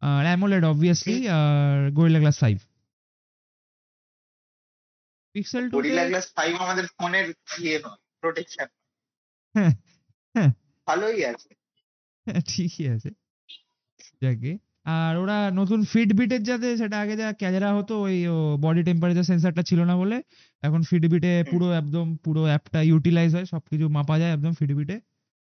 [0.01, 2.57] আর অ্যামোলেড অবভিয়াসলি আর Gorilla glass five
[5.35, 7.25] Pixel two Gorilla glass five আমাদের ফোনের
[7.57, 8.67] ইয়ে নয় প্রোটেকশন
[9.55, 9.73] হ্যাঁ,
[10.35, 10.51] হ্যাঁ।
[10.87, 11.49] ভালোই আছে।
[12.49, 13.09] ঠিকই আছে।
[14.21, 14.51] যাকে
[14.95, 18.17] আর ওরা নতুন ফিটবিটের যাতে সেটা আগে যা ক্যামেরা হতো ওই
[18.59, 20.17] বডি টেম্পারেচার সেন্সারটা ছিল না বলে
[20.63, 24.95] এখন ফিটবিটে পুরো একদম পুরো অ্যাপটা ইউটিলাইজ হয় সবকিছু মাপা যায় একদম ফিটবিটে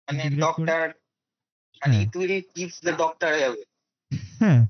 [0.08, 0.66] মানে ডক্টর
[1.82, 3.64] মানে হ্যাঁ। It will keeps the doctor away
[4.42, 4.62] হ্যাঁ।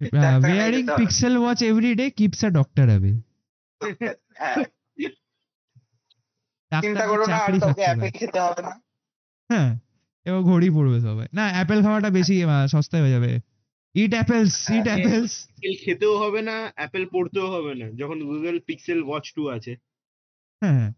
[0.00, 3.27] নাই wearing pixel watch every day keeps a doctor away হ্যাঁ
[6.82, 8.74] চিন্তা করো না আর তোকে অ্যাপেল খেতে হবে না।
[9.50, 9.70] হ্যাঁ
[10.26, 12.34] এবার ঘড়ি পড়বে সবাই। না অ্যাপেল খাওয়াটা বেশি
[12.72, 13.30] সস্তায় হয়ে যাবে।
[13.94, 18.98] Eat apples eat apples apple খেতেও হবে না অ্যাপেল পড়তেও হবে না যখন গুগল পিক্সেল
[19.02, 19.72] ওয়াচ টু আছে।
[20.62, 20.92] হ্যাঁ হ্যাঁ।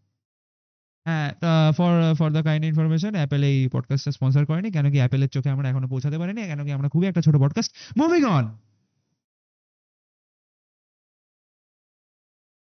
[1.73, 5.67] For for the kind information Apple এই পডকাস্টটা স্পন্সর করেনি কেন কি অ্যাপেলের চোখে আমরা
[5.69, 8.45] এখনও পৌঁছাতে পারিনি কেন কি আমরা খুবই একটা ছোট পডকাস্ট মুভিং অন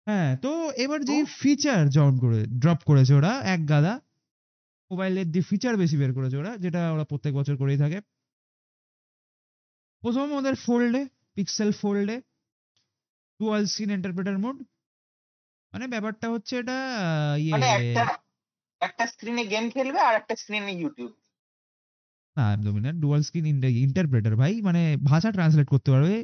[0.08, 0.52] হ্যাঁ তো
[0.84, 3.94] এবার যে ফিচার জয়েন করে ড্রপ করেছে ওরা এক গাদা
[4.92, 8.00] মোবাইলের যে ফিচার বেশি বের করেছে ওরা যেটা ওরা প্রত্যেক বছর করেই থাকে।
[10.04, 11.02] প্রথম ওদের ফোল্ডে
[11.36, 12.18] পিক্সেল ফোল্ডে
[13.40, 14.58] ডুয়াল স্ক্রিন ইন্টারপ্রেটার মোড
[15.74, 16.78] মানে ব্যাপারটা হচ্ছে এটা
[17.38, 18.04] ইয়ে মানে একটা
[18.82, 21.12] একটা স্ক্রিনে গেম খেলবে আর একটা স্ক্রিনে ইউটিউব
[22.38, 23.46] না একদমই না ডুয়াল স্ক্রিন
[23.86, 26.16] ইন্টারপ্রেটার ভাই মানে ভাষা ট্রান্সলেট করতে পারবে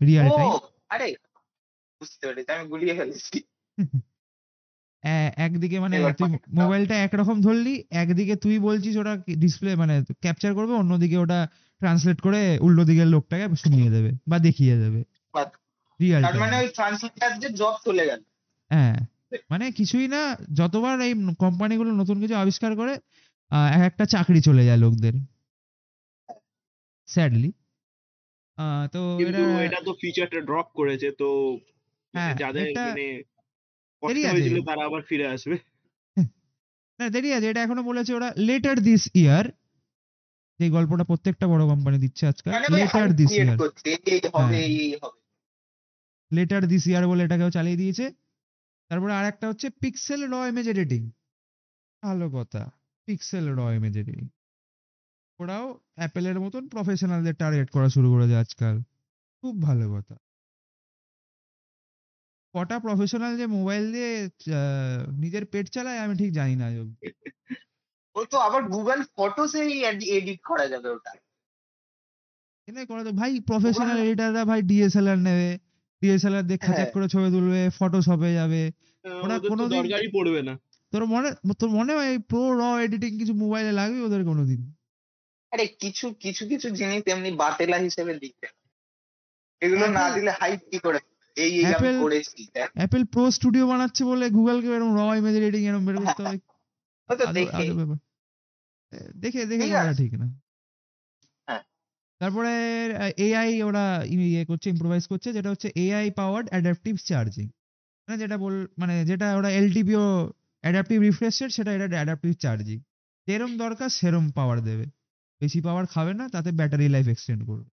[0.00, 0.50] রিয়েল টাইম
[0.90, 1.06] আরে
[2.00, 3.38] বুঝতে পেরেছি আমি গুলিয়ে ফেলেছি।
[5.36, 11.16] একদিকে মানে তুই মোবাইলটা একরকম ধরলি একদিকে তুই বলছিস ওটা ডিসপ্লে মানে ক্যাপচার করবে অন্যদিকে
[11.16, 11.38] ওটা
[11.80, 15.00] ট্রান্সলেট করে উল্টো দিকের লোকটাকে শুনিয়ে দেবে বা দেখিয়ে দেবে।
[16.00, 18.20] রিয়েল মানে ওই ট্রান্সলেটার যে জব চলে গেল।
[18.70, 18.96] হ্যাঁ
[19.50, 20.20] মানে কিছুই না
[20.54, 22.94] যতবার এই কোম্পানিগুলো নতুন কিছু আবিষ্কার করে
[23.50, 25.14] আহ, এক একটা চাকরি চলে যায় লোকদের।
[27.08, 27.50] স্যাডলি
[28.92, 29.02] তো
[29.60, 31.28] এটা তো ফিচারটা ড্রপ করেছে তো
[32.40, 33.06] যাদের এটা মানে
[34.02, 35.56] কষ্ট হয়েছিল তারা আবার ফিরে আসবে।
[36.98, 39.46] না দেরি আছে এটা এখনও বলেছে ওরা লেটার দিস ইয়ার
[40.60, 43.56] যে গল্পটা প্রত্যেকটা বড় কোম্পানি দিচ্ছে আজকাল লেটার দিস ইয়ার
[44.34, 44.50] হ্যাঁ।
[46.30, 48.06] লেটার দিস ইয়ার বলে এটাকেও চালিয়ে দিয়েছে।
[48.90, 51.02] তারপরে আর একটা হচ্ছে পিক্সেল র ইমেজ এডিটিং
[52.02, 52.62] ভালো কথা
[53.08, 54.24] পিক্সেল র ইমেজ এডিটিং
[55.40, 58.76] ওরাও অ্যাপেলের মতন প্রফেশনালদের টার্গেট করা শুরু করেছে আজকাল
[59.42, 60.14] খুব ভালো কথা।
[62.54, 64.10] কটা প্রফেশনাল যে মোবাইল দিয়ে
[65.16, 66.66] নিজের পেট চালায় আমি ঠিক জানি না
[68.16, 69.72] ও তো আবার গুগল ফটোসেই
[70.16, 71.12] এডিট করা যাবে ওটা।
[72.88, 75.50] করা তো ভাই প্রফেশনাল এডিটাররা ভাই ডিএসএলআর নেবে।
[76.02, 78.62] ডিএসএলআর দিয়ে খাচাক হ্যাঁ। করে ছবি তুলবে ফটোশপে যাবে।
[79.04, 80.54] ওরা ওদের তো দরকারই পড়বে না।
[80.92, 84.60] তোর মনে তোর মনে হয় প্রো র এডিটিং কিছু মোবাইলে লাগবে ওদের কোনোদিন?
[85.52, 88.46] আরে কিছু কিছু কিছু জিনিস এমনি বাতেলা হিসেবে দিতে
[89.62, 91.00] এগুলো না দিলে হাইপ কি করে?
[91.36, 95.86] এই এই আমি করেছি অ্যাপেল প্রো স্টুডিও বানাচ্ছে বলে গুগলকে এরকম র ইমেজ এডিটিং এরকম
[95.86, 96.38] বের করতে হবে।
[97.08, 97.64] ও তো আজব- দেখে।
[99.14, 100.26] দেখে দেখে ঠিক করা ঠিক না।
[101.46, 101.62] হ্যাঁ।
[102.18, 102.52] তারপরে
[103.16, 107.46] এআই ওরা ইয়ে করছে ইম্প্রোভাইজ করছে যেটা হচ্ছে এআই পাওয়ার্ড অ্যাডাপটিভ চার্জিং
[108.08, 112.80] মানে যেটা বল মানে যেটা ওরা এলটিপিও অ্যাডাপটিভ রিফ্রেশ রেট সেটা এটা অ্যাডাপটিভ চার্জিং
[113.26, 114.86] যেরম দরকার সেরম পাওয়ার দেবে।
[115.40, 117.68] বেশি পাওয়ার খাবে না তাতে ব্যাটারি লাইফ এক্সটেন্ড করবে।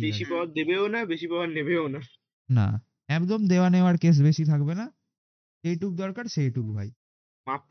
[0.00, 2.00] বেশি পাওয়ার দেবেও না বেশি পাওয়ার নেবেও না।
[2.48, 2.66] না
[3.08, 4.86] একদম দেওয়া নেওয়ার কেস বেশি থাকবে না।
[5.64, 6.88] যেইটুক দরকার সেইটুক ভাই।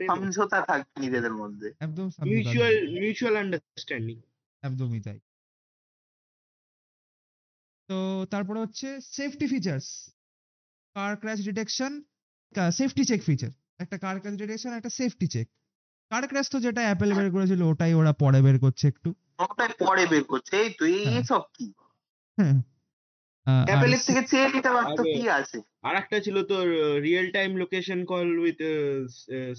[0.07, 4.17] সমঝোতা থাকবে নিজেদের মধ্যে। একদম মিউচুয়াল মিউচুয়াল আন্ডারস্ট্যান্ডিং
[4.63, 5.19] একদমই তাই।
[7.89, 7.97] তো
[8.31, 9.87] তারপরে হচ্ছে safety features
[10.95, 11.91] car crash detection
[12.71, 15.47] safety check feature একটা কার ক্র্যাশ ডিটেকশন একটা সেফটি চেক
[16.09, 19.09] কার ক্র্যাশ তো যেটা অ্যাপেল বের করেছিল ওটাই ওরা পরে বের করছে একটু।
[19.39, 21.65] ওটাই পরে বের করছে। এই তুই হ্যাঁ। এইসব কি?
[22.37, 22.55] হ্যাঁ।
[23.47, 25.57] আর অ্যাপেলের থেকে চেয়ে নিতে পারতো কি আছে?
[25.87, 26.65] আর একটা ছিল তোর
[27.05, 28.59] real time location call with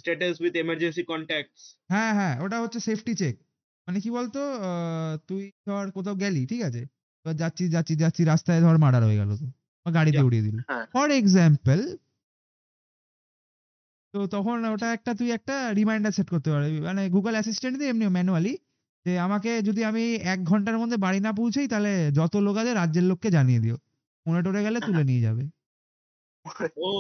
[0.00, 1.60] status with emergency contacts
[1.92, 3.34] হ্যাঁ হ্যাঁ ওটা হচ্ছে সেফটি চেক
[3.88, 6.82] মানে কি বলতো আহ, তুই ধর কোথাও গেলি ঠিক আছে?
[7.26, 9.46] এবার যাচ্ছি যাচ্ছি যাচ্ছি রাস্তায় ধর মার্ডার হয়ে গেল তো
[9.86, 10.20] গাড়িতে.
[10.26, 11.78] উড়িয়ে দিল। হ্যাঁ। ফর এক্সাম্পল
[14.14, 18.04] তো তখন ওটা একটা তুই একটা রিমাইন্ডার সেট করতে পারবি। মানে গুগল অ্যাসিস্ট্যান্ট দিয়ে এমনি
[18.16, 18.52] ম্যানুয়ালি
[19.06, 23.02] যে আমাকে যদি আমি এক ঘণ্টার মধ্যে বাড়ি না পৌঁছাই তাহলে যত লোক আছে রাজ্যের
[23.02, 23.76] লোককে জানিয়ে দিও।
[24.26, 25.44] মনে টরে গেলে তুলে নিয়ে যাবে।
[26.76, 26.90] ও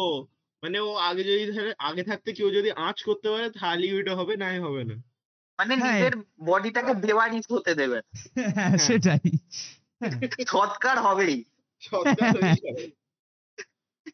[0.62, 1.44] মানে ও আগে যদি
[1.78, 4.94] আগে থাকতে কেউ যদি আঁচ করতে পারে তাহলেই ওইটা হবে নাই হবে না?
[5.58, 6.14] মানে হ্যাঁ। নিজের
[6.44, 7.98] বডিটাকে বেওয়ারিশ হতে দেবে।
[8.54, 9.30] হ্যাঁ সেটাই।
[10.00, 11.44] হ্যাঁ, সৎকার হবেই।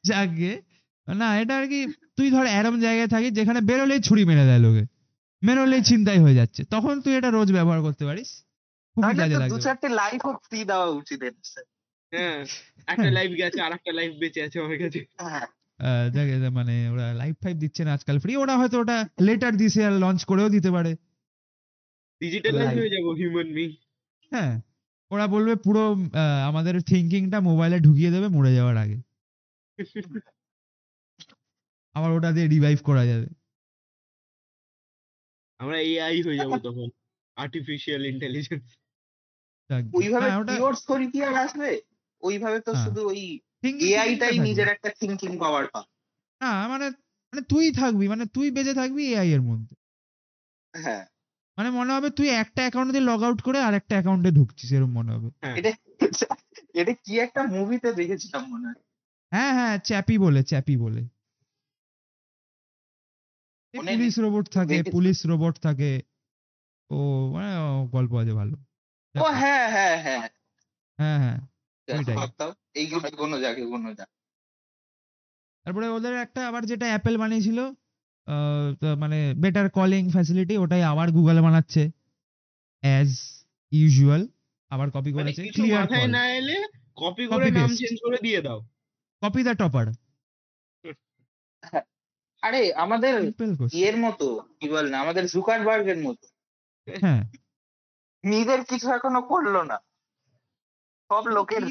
[0.04, 0.50] যাকে
[1.08, 1.80] না এটা আর কি
[2.16, 4.91] তুই ধর এরম জায়গায় থাকিস যেখানে বেরোলেই ছুরি মেরে দেয় লোকে।
[5.42, 8.30] বেরোলেই ছিনতাই হয়ে যাচ্ছে। তখন তুই এটা রোজ ব্যবহার করতে পারিস।
[8.96, 11.20] তাহলে কাজে তো দু চারটে লাইফ অফ ফ্রি দেওয়া উচিত
[12.12, 12.38] হ্যাঁ
[12.88, 15.46] একটা লাইফ গেছে আর একটা লাইফ বেঁচে আছে আমার কাছে। হ্যাঁ।
[16.10, 19.94] যে মানে ওরা লাইফ ফাইভ দিচ্ছে না আজকাল ফ্রি ওরা হয়তো ওটা লেটার দিছে আর
[19.98, 20.92] লঞ্চ করেও দিতে পারে।
[22.20, 22.68] ডিজিটালাইজ.
[22.78, 23.68] হয়ে যাব হিউম্যান বিং
[24.32, 24.52] হ্যাঁ
[25.10, 28.98] ওরা বলবে পুরো আহ, আমাদের থিঙ্কিংটা মোবাইলে ঢুকিয়ে দেবে মরে যাওয়ার আগে।
[31.96, 33.28] আবার ওটা দিয়ে রিভাইভ করা যাবে।
[35.62, 36.88] আমরা এআই হয়ে যাব তখন।
[37.36, 38.66] আর্টিফিশিয়াল ইন্টেলিজেন্স
[39.92, 41.70] ওইভাবে হ্যাঁ, ওটা পিওর স্টোরি কি আর আসবে?
[42.22, 43.20] ওইভাবে তো হ্যাঁ। শুধু ওই
[43.88, 45.80] এআইটাই নিজের একটা থিঙ্কিং পাওয়ার পা
[46.40, 46.86] না মানে
[47.32, 49.74] মানে তুই থাকবি মানে তুই বেঁচে থাকবি এআই এর মধ্যে।
[50.74, 51.04] হ্যাঁ।
[51.58, 54.92] মানে মনে হবে তুই একটা অ্যাকাউন্ট দিয়ে লগ আউট করে আর একটা অ্যাকাউন্টে ঢুকছিস এরকম
[54.92, 55.70] মনে হবে। এটা
[56.74, 58.80] এটা কি একটা মুভিতে দেখেছিলাম মনে হয়।
[59.32, 61.02] হ্যাঁ হ্যাঁ চ্যাপি বলে চ্যাপি বলে।
[63.74, 65.92] পুলিশ রোবট থাকে পুলিশ রোবট থাকে
[66.90, 66.98] ও
[67.34, 67.50] মানে
[67.92, 68.54] গল্প আছে ভালো।
[69.14, 70.20] ও হ্যাঁ হ্যাঁ হ্যাঁ।
[70.98, 71.38] হ্যাঁ হ্যাঁ
[72.74, 74.04] এইগুলো কোনো যাকে কোনো যা
[75.66, 77.58] তারপরে ওদের একটা আবার যেটা অ্যাপেল বানিয়েছিল
[79.02, 81.82] মানে বেটার কলিং ফ্যাসিলিটি ওটাই আবার গুগল বানাচ্ছে।
[82.82, 83.10] অ্যাজ
[83.72, 84.22] ইউজুয়াল
[84.70, 86.56] আবার কপি মানে করেছে ক্লিয়ার কল না এলে
[86.96, 88.58] কপি করে নাম চেঞ্জ করে দিয়ে দাও।
[89.22, 89.86] কপি দা টপার
[92.42, 93.14] আরে আমাদের
[93.72, 94.26] ইয়ের মতো
[94.60, 96.26] কি বল না আমাদের জুকারবার্গের মতো।
[97.00, 97.22] হ্যাঁ।
[98.24, 99.78] নিজের কিছু এখনও করল না।
[101.10, 101.62] সব লোকের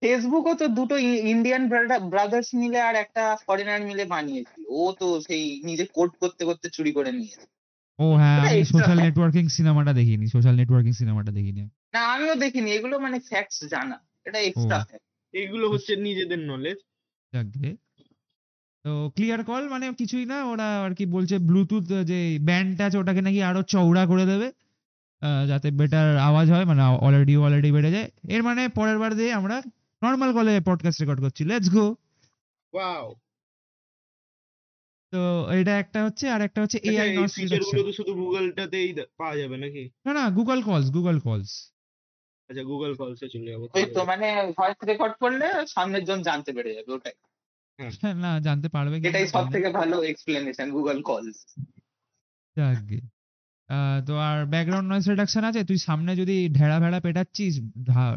[0.00, 0.98] ফেসবুকও তো দুটো
[1.32, 1.68] ইন্ডিয়ান
[2.08, 6.92] ব্রাদার্স মিলে আর একটা ফরেনার মিলে বানিয়েছিল। ও তো সেই নিজে কোড করতে করতে চুরি
[6.92, 7.46] করে নিয়েছে।
[7.98, 12.98] ও হ্যাঁ আমি সোশ্যাল নেটওয়ার্কিং সিনেমাটা দেখিনি। সোশ্যাল নেটওয়ার্কিং সিনেমাটা দেখিনি। না আমিও দেখিনি। এগুলো
[12.98, 16.78] মানে ফ্যাক্টস জানা। এটা এক্সট্রা ফ্যাক্ট এগুলো হচ্ছে নিজেদের নলেজ
[17.32, 17.70] যাকগে
[18.84, 23.20] তো ক্লিয়ার কল মানে কিছুই না ওরা আর কি বলছে ব্লুটুথ যে ব্যান্ডটা আছে ওটাকে
[23.20, 24.48] নাকি আরও চওড়া করে দেবে
[25.48, 29.56] যাতে বেটার আওয়াজ হয় মানে অলরেডি অলরেডি বেড়ে যায়। এর মানে পরের বার দিয়ে আমরা
[30.02, 31.86] নর্মাল কলে পডকাস্ট রেকর্ড করছি। লেটস গো
[32.72, 33.06] ওয়াও
[35.12, 39.56] তো এটা একটা হচ্ছে আর একটা হচ্ছে এআই নয়েজ রিডাকশন তো শুধু গুগলটাতেই পাওয়া যাবে
[39.56, 39.84] নাকি?
[40.06, 41.52] না না গুগল কলস গুগল কলস
[42.50, 44.26] আচ্ছা গুগল কলসে চলে যাব ওই তো মানে
[44.58, 47.16] ভয়েস রেকর্ড করলে সামনের জন জানতে পেরে যাবে ওটাই।
[48.24, 51.38] না জানতে পারবে এটাই সব থেকে ভালো এক্সপ্লেনেশন গুগল কলস
[52.56, 53.00] যাকগে
[54.06, 55.60] তো আর ব্যাকগ্রাউন্ড নয়েজ রিডাকশন আছে?
[55.64, 57.54] তুই সামনে যদি ঢেড়া ভেড়া পেটাচ্ছিস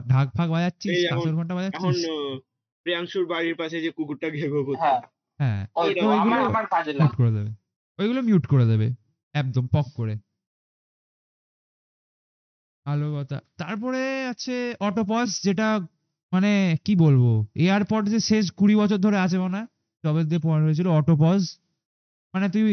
[0.07, 0.95] ঢাক ফাক বাজাচ্ছিস
[1.37, 1.97] ঘণ্টা বাজাচ্ছিস?
[2.05, 2.33] আহ,
[2.85, 5.01] প্রিয়াংশুর বাড়ির পাশে যে কুকুরটা ঘেঘো করছে হ্যাঁ।
[5.39, 7.51] হ্যাঁ। ওইগুলো আমার আমার কাজে মিউট করে দেবে।
[7.99, 8.87] ওইগুলো মিউট করে দেবে।
[9.35, 10.13] একদম পক করে।
[12.89, 15.67] ভালো কথা তারপরে আছে অটোপজ যেটা
[16.32, 16.52] মানে
[16.86, 17.23] কি বলব?
[17.60, 19.67] এয়ারপড যে শেষ কুড়ি বছর ধরে আছে মনে হয়
[20.04, 21.41] যবে দিয়ে পয়েন্ট হয়েছিল অটোপজ
[22.34, 22.63] মানে তুই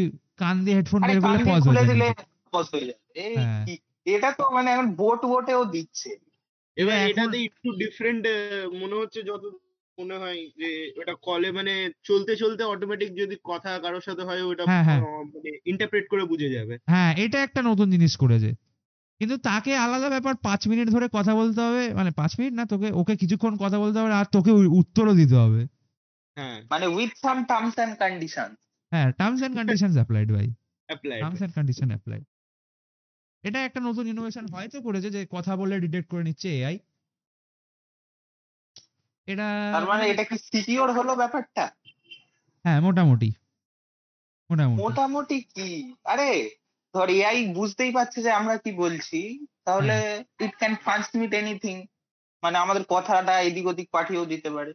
[0.41, 2.09] কান দিয়ে হেডফোন বের করলে পজ হয়ে যাবে
[2.53, 3.01] পজ হয়ে যাবে
[3.41, 3.65] হ্যাঁ।
[4.07, 6.11] এটা তো মানে এখন বোট বোটেও দিচ্ছে।
[6.77, 8.23] এবার এখন- এটাতে একটু ডিফারেন্ট
[8.81, 9.45] মনে হচ্ছে যত
[9.99, 10.69] মনে হয় যে
[11.01, 11.73] ওটা কলে মানে
[12.05, 15.01] চলতে চলতে অটোমেটিক যদি কথা কারোর সাথে হয় ওটা হ্যাঁ, হ্যাঁ।
[15.35, 18.51] মানে ইন্টারপ্রেট করে বুঝে যাবে। হ্যাঁ এটা একটা নতুন জিনিস করেছে।
[19.21, 22.53] কিন্তু তাকে আলাদা ব্যাপার পাঁচ মিনিট ধরে কথা বলতে হবে। মানে পাঁচ মিনিট?
[22.55, 24.51] না তোকে ওকে কিছুক্ষণ কথা বলতে হবে আর তোকে
[24.81, 25.63] উত্তরও দিতে হবে।
[26.37, 28.49] হ্যাঁ মানে with some terms and condition
[28.93, 30.47] হ্যাঁ টার্মস এন্ড কন্ডিশনস অ্যাপ্লাইড ভাই।
[30.89, 32.21] Apply terms and condition apply
[33.45, 36.77] এটা একটা নতুন ইনোভেশন হয়তো করেছে যে কথা বলে ডিটেক্ট করে নিচ্ছে এআই
[39.29, 41.65] এটা তার মানে এটা কি সিকিউর হলো ব্যাপারটা?
[42.65, 43.31] হ্যাঁ মোটামুটি।
[44.51, 45.69] মোটামুটি। মোটামুটি কি?
[46.05, 46.29] আরে
[46.97, 51.87] ধর এআই বুঝতেই পারছে যে আমরা কি বলছি। তাহলে ইট ক্যান ট্রান্সমিট এনিথিং
[52.43, 54.73] মানে আমাদের কথাটা এদিক ওদিক পাঠিয়েও দিতে পারে।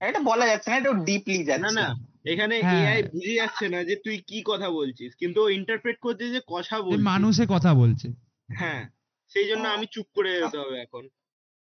[0.00, 1.86] এটা বলা যাচ্ছে না এটা ডিপলি যাচ্ছে। না
[2.26, 6.30] এখানে হ্যাঁ। এআই বুঝে যাচ্ছে না যে তুই কি কথা বলছিস। কিন্তু ও ইন্টারপ্রেট করছে
[6.30, 8.08] যে কথা বলছিস মানুষে কথা বলছে।
[8.52, 8.88] হ্যাঁ
[9.28, 11.08] সেই জন্য আমি চুপ করে যেতে হবে এখন।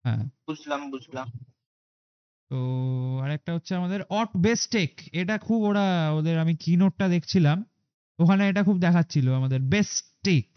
[0.04, 1.26] হ্যাঁ। বুঝলাম বুঝলাম।
[2.50, 2.58] তো
[3.24, 7.64] আরেকটা হচ্ছে আমাদের অট বেস্টেক এটা খুব ওরা ওদের আমি কিনোটটা দেখছিলাম।
[8.18, 10.48] ওখানে এটা খুব দেখাচ্ছিল আমাদের বেস্টেক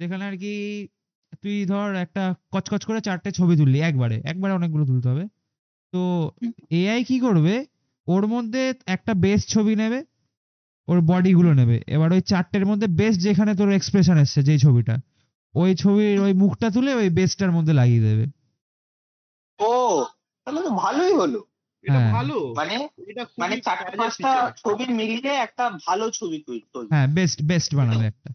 [0.00, 0.88] যেখানে আর কি
[1.42, 5.28] তুই ধর একটা কচকচ করে চারটে ছবি তুললি একবারে একবারে অনেকগুলো তুলতে হবে।
[5.92, 6.30] তো
[6.70, 7.66] এআই কি করবে?
[8.06, 10.04] ওর মধ্যে একটা বেস্ট ছবি নেবে,
[10.88, 14.94] ওর বডি গুলো নেবে। এবার ওই চারটের মধ্যে বেস্ট যেখানে তোর এক্সপ্রেশন এসছে, যেই ছবিটা,
[15.54, 18.26] ওই ছবির ওই মুখটা তুলে ওই বেস্টটার মধ্যে লাগিয়ে দেবে।
[19.58, 19.72] ও,
[20.46, 21.40] তাহলে তো ভালোই হলো।
[21.82, 22.88] এটা হ্যাঁ। ভালো। মানে
[23.38, 28.30] মানে খুবই পাঁচটা ছবি মিলিয়ে একটা ভালো ছবি তৈরি হ্যাঁ বেস্ট বেস্ট বানাবে একটা।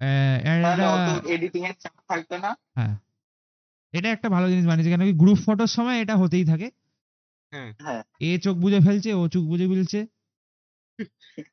[0.00, 2.96] আহ, আর তাহলে এটা- অত এডিটিং এর চাপ থাকবে না। হ্যাঁ।
[3.92, 6.70] এটা একটা ভালো জিনিস বানিয়েছে কেন কি গ্রুপ ফটোর সময় এটা হতেই থাকে।
[7.50, 10.06] হ্যাঁ। হ্যাঁ। এ চোখ বুঝে ফেলছে ও চোখ বুজে ফেলছে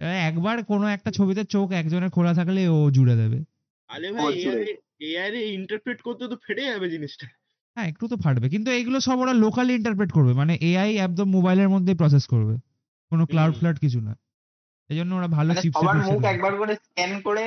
[0.00, 3.44] একবার কোনো একটা ছবিতে চোখ একজনের খোলা থাকলে ও জুড়ে দেবে।
[3.88, 4.42] আরে ভাই।
[5.00, 7.26] এআই ইন্টারপ্রেট করতে তো ফেটে যাবে জিনিসটা।
[7.76, 11.68] হ্যাঁ একটু তো ফাটবে। কিন্তু এইগুলো সব ওরা লোকালি ইন্টারপ্রেট করবে। মানে এআই একদম মোবাইলের
[11.68, 12.54] মধ্যে প্রসেস করবে।
[13.12, 14.12] কোনো ক্লাউড। ফ্লাড কিছু না।
[14.90, 17.44] এই জন্য ওরা ভালো মানে চিপসেট সবার মুখ একবার করে স্ক্যান করে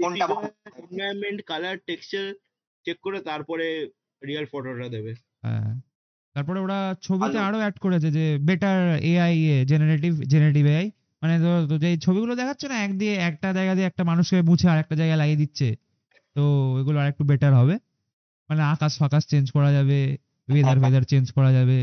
[0.00, 0.24] কোনটা
[0.80, 2.26] এনভায়রনমেন্ট কালার টেক্সচার
[2.86, 3.66] চেক করে তারপরে
[4.22, 5.12] রিয়েল ফটোটা দেবে।
[5.44, 5.70] হ্যাঁ।
[6.36, 10.86] তারপরে ওরা ছবিতে। আরও অ্যাড করেছে যে better AI generative generative AI
[11.22, 14.66] মানে তো তো যে ছবিগুলো দেখাচ্ছে না এক দিয়ে একটা জায়গা দিয়ে একটা মানুষকে মুছে
[14.68, 15.68] আর একটা জায়গায় লাগিয়ে দিচ্ছে।
[16.36, 16.42] তো
[16.80, 17.74] এগুলো আর একটু বেটার হবে।
[18.50, 19.98] মানে আকাশ ফাকাশ চেঞ্জ করা যাবে
[20.48, 21.78] ওয়েদার হ্যাঁ। ওয়েদার চেঞ্জ করা যাবে।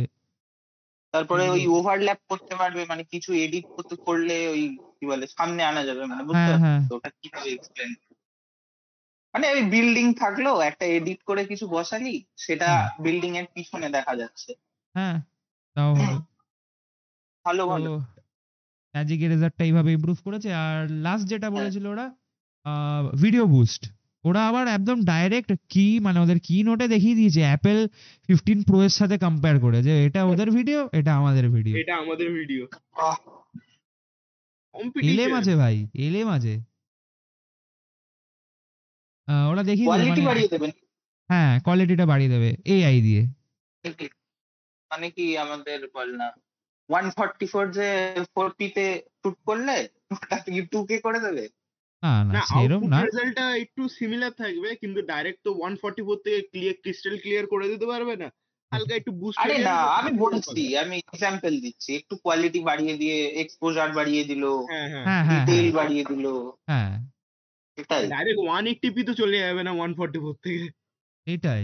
[1.14, 4.64] তারপরে ওই ওভারল্যাপ করতে পারবে মানে কিছু এডিট করতে করলে ওই
[4.98, 7.90] কি বলে সামনে আনা যাবে মানে বুঝতে হ্যাঁ পারছ হ্যাঁ। ওটা কীভাবে এক্সপ্লেন
[9.34, 14.50] মানে ওই বিল্ডিং থাকল একটা এডিট করে কিছু বসালি সেটা। বিল্ডিং এর পিছনে দেখা যাচ্ছে।
[14.96, 15.18] হ্যাঁ
[15.76, 15.92] তাও
[17.46, 17.92] ভালো ভালো।
[18.96, 22.06] ম্যাজিক এরেজারটা এইভাবে ইমপ্রুভ করেছে আর লাস্ট হ্যাঁ। যেটা বলেছিল ওরা
[23.16, 23.84] ভিডিও বুস্ট
[24.26, 27.80] ওরা আবার একদম ডাইরেক্ট কি মানে ওদের কি নোটে দেখিয়ে দিয়েছে অ্যাপেল
[28.30, 32.28] ফিফটিন প্রো এর সাথে কম্পেয়ার করে যে এটা ওদের ভিডিও এটা আমাদের ভিডিও এটা আমাদের
[32.38, 32.64] ভিডিও
[35.12, 35.76] এলেম আছে ভাই
[36.06, 36.54] এলেম আছে।
[39.52, 40.72] ওরা দেখিয়ে দিল কোয়ালিটি বাড়িয়ে দেবেন
[41.30, 43.22] হ্যাঁ কোয়ালিটিটা বাড়িয়ে দেবে এআই দিয়ে।
[44.92, 46.28] মানে কি আমাদের বল না
[46.90, 47.90] ওয়ান ফর্টি ফোর যে
[48.34, 48.86] ফোর পিতে
[49.22, 49.76] শুট করলে
[50.14, 51.44] ওটা কি টু কে করে দেবে?
[52.04, 57.16] না না আউটপুট না। রেজাল্টটা একটু সিমিলার থাকবে কিন্তু ডাইরেক্ট তো 144 থেকে ক্লিয়ার ক্রিস্টাল
[57.24, 58.28] ক্লিয়ার করে দিতে পারবে না।
[58.72, 63.90] হালকা একটু বুস্ট আরে না আমি বলছি আমি এক্সাম্পল দিচ্ছি একটু কোয়ালিটি বাড়িয়ে দিয়ে এক্সপোজার
[63.98, 66.26] বাড়িয়ে দিল হ্যাঁ হ্যাঁ। হ্যাঁ হ্যাঁ ডিটেইল হ্যাঁ। বাড়িয়ে দিল।
[66.70, 66.92] হ্যাঁ।
[67.78, 70.66] এটাই। ডাইরেক্ট 180p তো চলে যাবে না 144 থেকে।
[71.28, 71.64] এটাই।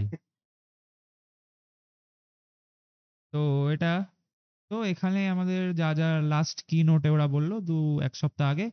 [3.33, 3.41] তো
[3.73, 3.93] এটা
[4.71, 8.67] তো এখানে আমাদের যা যা লাস্ট কি নোটে ওরা বলল দু এক সপ্তাহ আগে।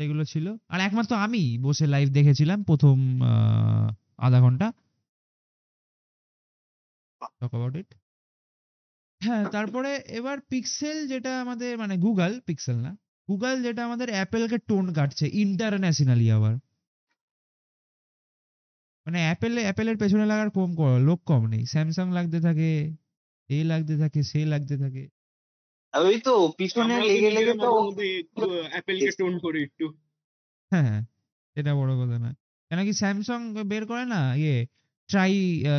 [0.00, 2.96] সেগুলো ছিল। আর একমাত্র আমি বসে লাইভ দেখেছিলাম প্রথম
[4.18, 4.66] আধা ঘণ্টা।
[9.20, 12.92] হ্যাঁ তারপরে এবার পিক্সেল যেটা আমাদের মানে গুগল পিক্সেল না
[13.28, 16.54] গুগল যেটা আমাদের অ্যাপেলকে টোন কাটছে ইন্টারন্যাশনালি আবার।
[19.06, 20.70] মানে অ্যাপেল অ্যাপেলের পেছনে লাগার কম
[21.06, 22.68] লোক কম নেই। স্যামসাং লাগতে থাকে
[23.50, 25.02] এ লাগতে থাকে সে লাগতে থাকে।
[25.94, 27.68] ওই তো পিছনে লেগে লেগে তো
[28.72, 29.86] অ্যাপেলকে টোন করি একটু।
[30.72, 31.02] হ্যাঁ হ্যাঁ
[31.56, 32.30] এটা বড় কথা না
[32.70, 34.56] কেন কি স্যামসাং বের করে না ইয়ে
[35.08, 35.32] ট্রাই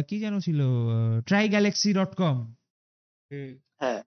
[0.09, 0.59] কি যেন ছিল
[1.27, 2.37] ট্রাই গ্যালাক্সি ডট কম
[3.31, 3.99] হ্যাঁ। হ্যাঁ।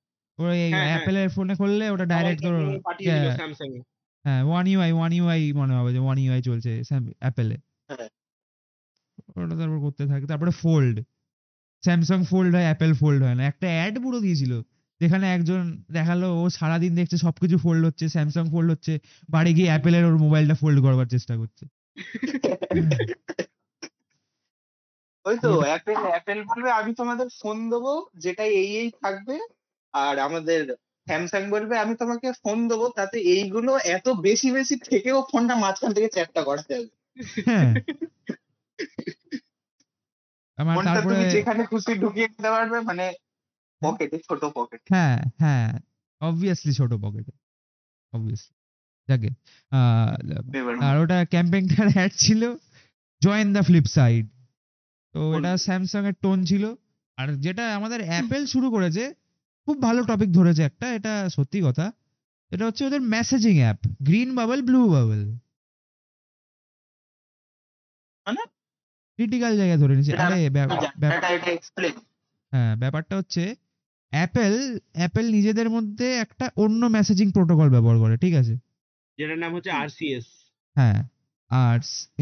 [0.91, 2.57] অ্যাপেলের ফোনে করলে ওটা ডাইরেক্ট দিল
[3.09, 3.81] হ্যাঁ, স্যামসাং এ।
[4.25, 6.73] হ্যাঁ ওয়ান ইউআই ওয়ান ইউআই মনে হবে যে ওয়ান ইউআই চলছে
[7.23, 7.57] অ্যাপেলে
[7.91, 8.09] হ্যাঁ।
[9.37, 10.97] ওটা তারপর করতে থাকে। তারপরে ফোল্ড
[11.83, 14.53] স্যামসাং ফোল্ড হয় অ্যাপেল ফোল্ড হয় না। একটা অ্যাড পুরো দিয়েছিল।
[15.01, 18.93] যেখানে একজন দেখাল ও সারাদিন দেখছে সবকিছু ফোল্ড হচ্ছে স্যামসাং ফোল্ড হচ্ছে
[19.29, 21.65] বাড়ি গিয়ে অ্যাপেলের ওর মোবাইলটা ফোল্ড করবার চেষ্টা করছে।
[25.25, 27.93] ওই তো অ্যাপেল অ্যাপেল বলবে আমি তোমাদের ফোন দেবো
[28.25, 29.37] যেটা এই এই থাকবে
[29.95, 30.61] আর আমাদের
[31.07, 36.09] স্যামসাং বলবে আমি তোমাকে ফোন দেবো তাতে এইগুলো এত বেশি বেশি থেকেও ফোনটা মাঝখান থেকে
[36.15, 36.89] চ্যাটটা করা যাবে
[37.39, 37.73] হ্যাঁ।
[40.59, 43.07] আমার ফোনটা তারপরে তুমি যেখানে খুশি ঢুকিয়ে দিতে পারবে মানে
[43.85, 45.69] পকেটে ছোট পকেট হ্যাঁ হ্যাঁ
[46.21, 47.33] অবভিয়াসলি ছোট পকেটে
[48.13, 48.55] অবভিয়াসলি
[49.09, 49.31] যাকে
[50.87, 52.43] আর ওটা ক্যাম্পেইনটার অ্যাড ছিল
[53.23, 54.25] জয়েন দ্য ফ্লিপ সাইড
[55.15, 56.65] তো এটা স্যামসাং এর টোন ছিল
[57.19, 59.05] আর যেটা আমাদের অ্যাপেল শুরু করেছে
[59.69, 61.87] খুব ভালো টপিক ধরেছে একটা এটা সত্যি কথা
[62.53, 65.21] এটা হচ্ছে ওদের messaging app green bubble blue bubble
[68.27, 68.43] মানে?
[69.19, 70.39] ক্রিটিক্যাল জায়গায় ধরে নিয়েছে আরে
[72.53, 73.43] হ্যাঁ ব্যাপারটা হচ্ছে
[74.15, 74.55] অ্যাপেল
[74.93, 78.55] অ্যাপেল নিজেদের মধ্যে একটা অন্য মেসেজিং প্রোটোকল ব্যবহার করে ঠিক আছে?
[79.19, 80.27] যেটার নাম হচ্ছে আরসিএস
[80.77, 80.99] হ্যাঁ
[81.51, 81.79] আর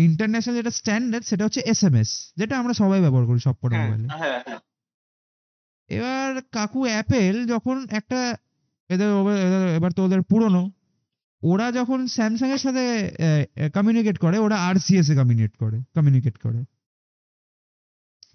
[0.08, 4.06] ইন্টারন্যাশনাল যেটা স্ট্যান্ডার্ড সেটা হচ্ছে এসএমএস যেটা আমরা সবাই ব্যবহার করি সব কটা হ্যাঁ। মোবাইলে
[4.12, 4.60] হ্যাঁ হ্যাঁ।
[5.90, 8.20] এবার কাকু অ্যাপেল যখন একটা
[8.90, 9.08] এদের
[9.78, 10.62] এবার তো ওদের পুরনো
[11.42, 12.84] ওরা যখন স্যামসাং এর সাথে
[13.74, 16.60] কমিউনিকেট করে ওরা আরসিএস এ কমিউনিকেট করে কমিউনিকেট করে।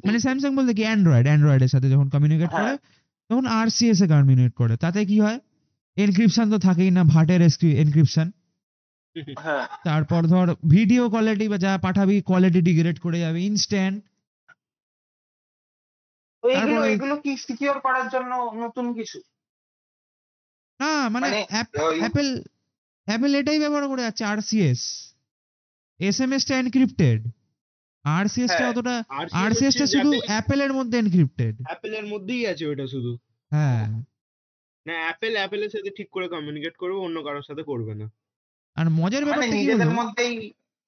[0.06, 2.74] মানে স্যামসাং বলতে কি অ্যান্ড্রয়েড অ্যান্ড্রয়েডের সাথে যখন কমিউনিকেট করে
[3.30, 5.40] তখন আরসিএস এ কমিউনিকেট করে। তাতে কি হয়?
[5.98, 7.42] এনক্রিপশন তো থাকেই না ভাটের
[7.78, 8.28] এনক্রিপশন
[9.40, 13.98] হ্যাঁ। তারপর ধর ভিডিও কোয়ালিটি বা যা পাঠাবি কোয়ালিটি ডিগ্রেড করে যাবে ইনস্ট্যান্ট
[16.44, 18.32] এগুলো এগুলো কি সিকিউর করার জন্য
[18.64, 19.18] নতুন কিছু?
[20.80, 22.30] না মানে মানে ওই- অ্যাপেল
[23.08, 24.82] অ্যাপেল এটাই ব্যবহার করে যাচ্ছে আরসিএস
[26.00, 27.20] এসএমএস টা এনক্রিপ্টেড
[28.14, 32.86] আরসিএস টা হ্যাঁ, অতটা আর আরসিএস টা শুধু অ্যাপেলের মধ্যে এনক্রিপ্টেড অ্যাপেলের মধ্যেই আছে ওটা
[32.88, 33.12] শুধু।
[33.52, 33.84] হ্যাঁ।
[34.86, 38.06] না অ্যাপেল অ্যাপেলের সাথে ঠিক করে কমিউনিকেট করবে অন্য কারোর সাথে করবে না।
[38.78, 40.34] আর মজার মানে ব্যাপারটা কি নিজেদের মধ্যেই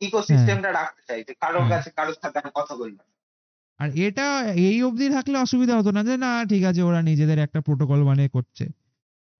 [0.01, 3.03] ইকোসিস্টেমটা রাখতে চাইছে কারোর হ্যাঁ। কাছে কারোর সাথে আমি কথা বলব না।
[3.79, 4.27] আর এটা
[4.61, 8.29] এই অবধি থাকলে অসুবিধা হতো না যে না ঠিক আছে ওরা নিজেদের একটা প্রোটোকল বানিয়ে
[8.29, 8.65] করছে।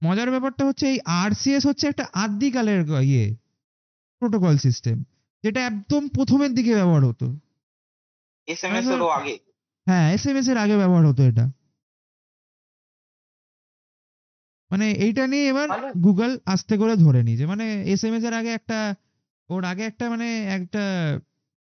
[0.02, 3.26] মজার ব্যাপারটা হচ্ছে এই আরসিএস হচ্ছে একটা আদিকালের গ- ইয়ে
[4.22, 4.98] প্রোটোকল সিস্টেম
[5.44, 7.28] যেটা একদম প্রথমের দিকে ব্যবহার হতো।
[8.50, 9.36] এসএমএস আচ্ছা। এরও আগে।
[9.88, 11.46] হ্যাঁ এসএমএস এর আগে ব্যবহার হতো এটা।
[14.72, 15.68] মানে এইটা নিয়ে এবার
[16.06, 18.80] গুগল আস্তে করে ধরে নিয়েছে। মানে এসএমএস এর আগে একটা
[19.50, 20.84] ওর আগে একটা মানে একটা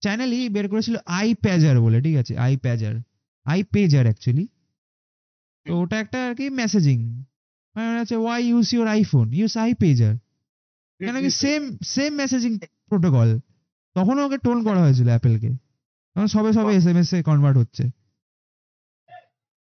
[0.02, 2.32] চ্যানেলই বের করেছিল আই প্যাজার বলে ঠিক আছে?
[2.44, 2.94] I pager
[3.46, 4.44] I pager actually
[5.66, 6.98] তো ওটা একটা আর কি মেসেজিং
[7.76, 10.14] মানে হচ্ছে why use your iPhone use I pager
[11.00, 11.60] কেন কি সেম
[11.94, 12.52] সেম মেসেজিং
[12.88, 13.28] প্রোটোকল
[13.96, 15.50] তখনও ওকে টোন করা হয়েছিল অ্যাপেলকে
[16.16, 17.84] সবে সবে এসএমএস এ কনভার্ট হচ্ছে।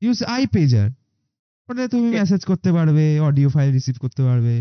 [0.03, 0.89] ইউজ আই পেজার
[1.69, 4.55] ওটাতে তুমি মেসেজ করতে পারবে অডিও ফাইল রিসিভ করতে পারবে।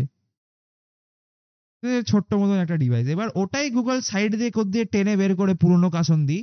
[2.06, 5.88] ছোট্ট মতন একটা ডিভাইস এবার ওটাই গুগল সাইড দিয়ে কোদ দিয়ে টেনে বের করে পুরোনো
[5.90, 6.38] কাসন্দি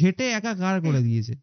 [0.00, 1.34] ঘেটে একাকার করে দিয়েছে?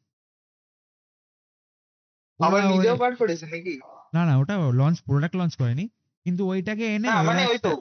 [2.39, 3.74] আবার নিজেও বার করেছে নাকি?
[4.13, 5.86] না না ওটা লঞ্চ প্রোডাক্ট লঞ্চ করেনি।
[6.26, 7.71] কিন্তু ওইটাকে এনে মানে ওই তো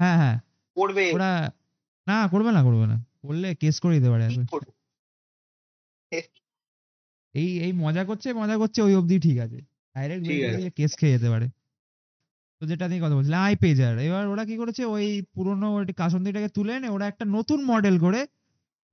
[0.00, 0.36] হ্যাঁ হ্যাঁ।
[0.76, 1.30] করবে। ওরা
[2.06, 4.26] না করবে না করবে না। করলে কেস করে দিতে পারে?
[7.34, 9.58] এই এই মজা করছে মজা করছে ওই অবধি ঠিক আছে।
[9.96, 10.24] ডাইরেক্ট
[10.78, 11.46] কেস খেয়ে যেতে পারে।
[12.58, 16.48] তো যেটা নিয়ে কথা বলছিলাম আই পেজার এবার ওরা কি করেছে ওই পুরোনো ওই কাসন্দিটাকে
[16.56, 18.20] তুলে এনে ওরা একটা নতুন মডেল করে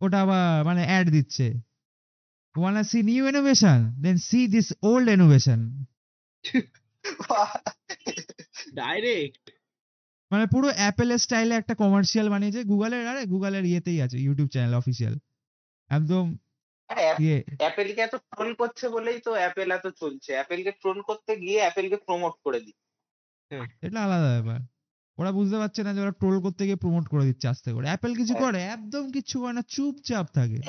[0.02, 1.48] ওটা আবার মানে অ্যাড দিচ্ছে।
[2.56, 5.60] One see new innovation then see this old innovation
[8.82, 9.44] direct
[10.32, 15.14] মানে পুরো অ্যাপেলের স্টাইলে একটা কমার্শিয়াল বানিয়েছে। গুগলের আরে গুগলের ইয়েতেই আছে ইউটিউব চ্যানেল অফিসিয়াল
[15.90, 16.26] একদম
[17.60, 22.36] অ্যাপেলকে এত ট্রোল করছে বলেই তো অ্যাপেল এত চলছে। অ্যাপেলকে ট্রোল করতে গিয়ে অ্যাপেলকে প্রমোট
[22.44, 22.78] করে দিই
[23.82, 24.60] এটা আলাদা ব্যাপার।
[25.18, 28.14] ওরা বুঝতে পারছে না যে ওরা ট্রোল করতে গিয়ে প্রমোট করে দিচ্ছে আস্তে করে। অ্যাপেল
[28.16, 30.60] কিছু হ্যাঁ। করে একদম কিছু করে না চুপচাপ থাকে।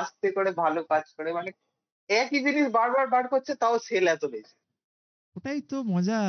[0.00, 1.50] আস্তে করে ভালো কাজ করে মানে
[2.10, 4.54] একই জিনিস বারবার বার করছে তাও সেল এত বেশি।
[5.36, 6.20] ওটাই তো মজা।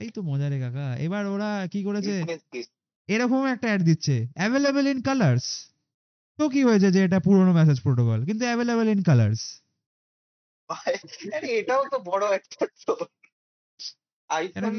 [0.00, 2.14] এই তো মজা রে কাকা। এবার ওরা কি করেছে।
[3.10, 5.46] এরকম একটা অ্যাড দিচ্ছে অ্যাভেলেবল ইন কালার্স
[6.38, 9.42] তো কি হয়েছে যে এটা পুরোনো মেসেজ প্রোটোকল কিন্তু অ্যাভেলেবল ইন কালার্স
[11.58, 12.64] এটাও তো বড় একটা।
[14.30, 14.74] আইফোন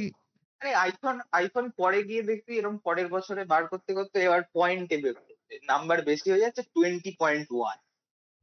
[0.62, 5.16] আরে আইফোন আইফোন পরে গিয়ে দেখবি এরকম পরের বছরে বার করতে করতে এবার পয়েন্টে বের
[5.64, 7.78] নাম্বার বেশি হয়ে যাচ্ছে টোয়েন্টি পয়েন্ট ওয়ান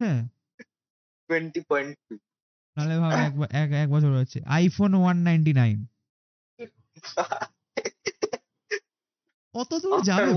[0.00, 0.20] হ্যাঁ।
[1.30, 2.14] টোয়েন্টি পয়েন্ট টু
[2.76, 5.78] নাহলে ভাব এক এক এক বছর হচ্ছে। আইফোন ওয়ান নাইনটি নাইন
[9.54, 10.30] কত দূর যাবে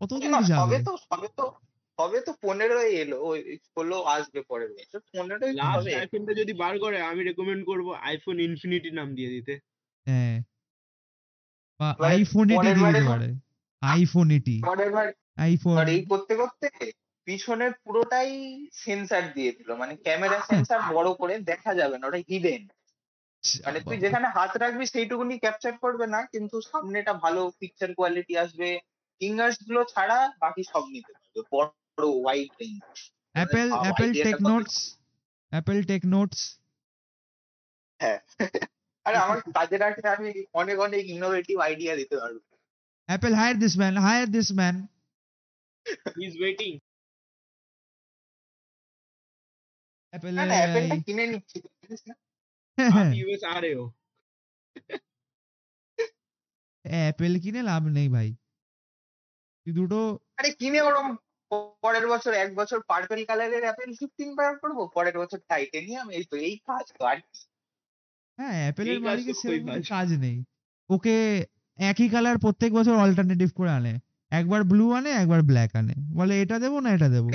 [0.00, 1.44] কত দূর সবে যাবে। তো সবে তো
[1.98, 5.00] সবে তো পনেরোই এলো ওই ষোলো আসবে পরের বছর।
[5.60, 9.54] লাস্ট আইফোনটা যদি বার করে আমি রেকমেন্ড করব আইফোন ইনফিনিটি নাম দিয়ে দিতে।
[10.06, 10.36] হ্যাঁ।
[11.80, 13.28] বা আইফোন এটি পরের দিয়ে বারে দিতে পারে।
[13.82, 14.56] আইফোন এটি
[15.38, 16.66] আইফোন আর এই করতে করতে
[17.26, 18.32] পিছনের পুরোটাই
[18.84, 22.62] সেন্সার দিয়ে দিল। মানে ক্যামেরা সেন্সার বড় করে দেখা যাবে না ওটা হিডেন
[23.64, 28.68] মানে তুই যেখানে হাত রাখবি সেইটুকুনি ক্যাপচার করবে না কিন্তু সামনেটা ভালো পিকচার কোয়ালিটি আসবে
[29.20, 31.70] ফিঙ্গার্সগুলো ছাড়া বাকি সব নিতে পারবে বড়
[32.16, 32.80] wide range
[33.34, 34.76] Apple Apple tech notes
[35.52, 36.40] Apple tech notes
[38.00, 38.18] হ্যাঁ।
[39.06, 42.36] আরে আমার কাজে রাখলে আমি অনেক অনেক ইনোভেটিভ আইডিয়া দিতে পারব।
[43.08, 44.74] Apple hire this man hire this man
[46.16, 46.72] he is waiting
[50.12, 52.14] Apple না না অ্যাপেলটা কিনে নিচ্ছি জানিস না?
[52.14, 52.31] হ্যাঁ। आप
[53.17, 53.85] यूएस आ रहे हो
[56.85, 58.29] অ্যাপেল কিনে লাভ নেই ভাই
[59.67, 59.99] তুই দুটো
[60.39, 61.07] আরে কিনে ওরম
[61.83, 66.35] পরের বছর এক বছর পার্পেল কালারের অ্যাপেল ফিফটিন বার করবো পরের বছর টাইটেনিয়াম এই তো
[66.47, 67.39] এই কাজ তো আর কি।
[68.37, 70.37] হ্যাঁ অ্যাপেলের এই কাজ মালিকের তো সেরকম খুবই কিছু বাজে। কাজ নেই
[70.89, 71.15] ওকে
[71.79, 73.93] একই কালার প্রত্যেক বছর অল্টারনেটিভ করে আনে
[74.31, 77.31] একবার ব্লু আনে একবার ব্ল্যাক আনে বলে এটা দেবো না এটা দেবো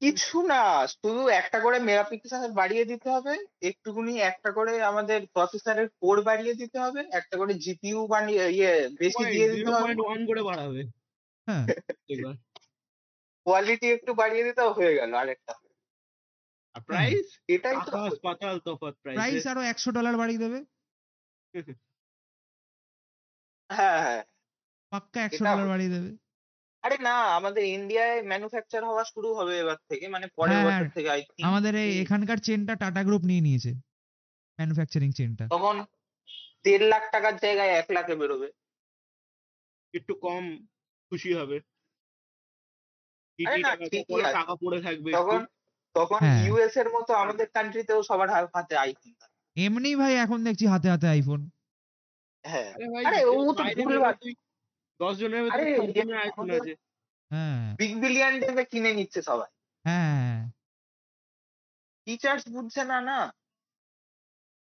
[0.00, 3.32] কিছু না শুধু একটা করে মেগাপিক্সেল বাড়িয়ে দিতে হবে
[3.62, 9.24] একটুকুনি একটা করে আমাদের প্রসেসরের কোর বাড়িয়ে দিতে হবে একটা করে জিপিইউ বানিয়ে ইয়ে বেশি
[9.24, 9.94] দিয়ে দিতে হবে।
[10.26, 10.82] করে বাড়াবে।
[11.48, 11.66] হ্যাঁ।
[13.46, 15.54] কোয়ালিটি একটু বাড়িয়ে দিতে হয়ে গেল আরেকটা।
[16.74, 20.58] আর প্রাইস এটাই তো। পাতাল তফাৎ প্রাইস প্রাইস আরও একশো ডলার বাড়িয়ে দেবে?
[23.70, 24.22] হ্যাঁ হ্যাঁ।
[24.92, 26.10] পাক্কা একশো এটা- ডলার বাড়িয়ে দেবে?
[26.88, 30.94] আরে না আমাদের ইন্ডিয়ায় ম্যানুফ্যাকচার হওয়া শুরু হবে এবার থেকে মানে পরের হ্যাঁ, বছর হ্যাঁ।
[30.96, 33.72] থেকে আই থিঙ্ক আমাদের এই। এখানকার চেনটা টাটা গ্রুপ নিয়ে নিয়েছে
[34.58, 35.76] ম্যানুফ্যাকচারিং চেনটা তখন
[36.64, 38.48] দেড় লাখ টাকার জায়গায় এক লাখে বেরোবে
[39.94, 40.44] একটু কম
[41.12, 41.56] খুশি হবে
[43.38, 45.40] আরে না, টাকা ঠিকই পরে আছে। টাকা পড়ে থাকবে তখন
[45.94, 49.12] তখন হ্যাঁ। ইউএস এর মতো আমাদের কান্ট্রিতেও সবার হাতে আইফোন
[49.56, 51.40] এমনি ভাই এখন দেখছি হাতে হাতে আইফোন
[52.44, 53.62] হ্যাঁ আরে ভাই ও তো
[55.00, 56.72] দশ জনের আরে ভেতরে ইয়ে আইফোন আছে।
[57.30, 59.50] হ্যাঁ। বিগ বিলিয়ন ডেতে কিনে নিচ্ছে সবাই।
[59.84, 60.32] হ্যাঁ।
[62.06, 63.18] ফিচার্স বুঝছে না না।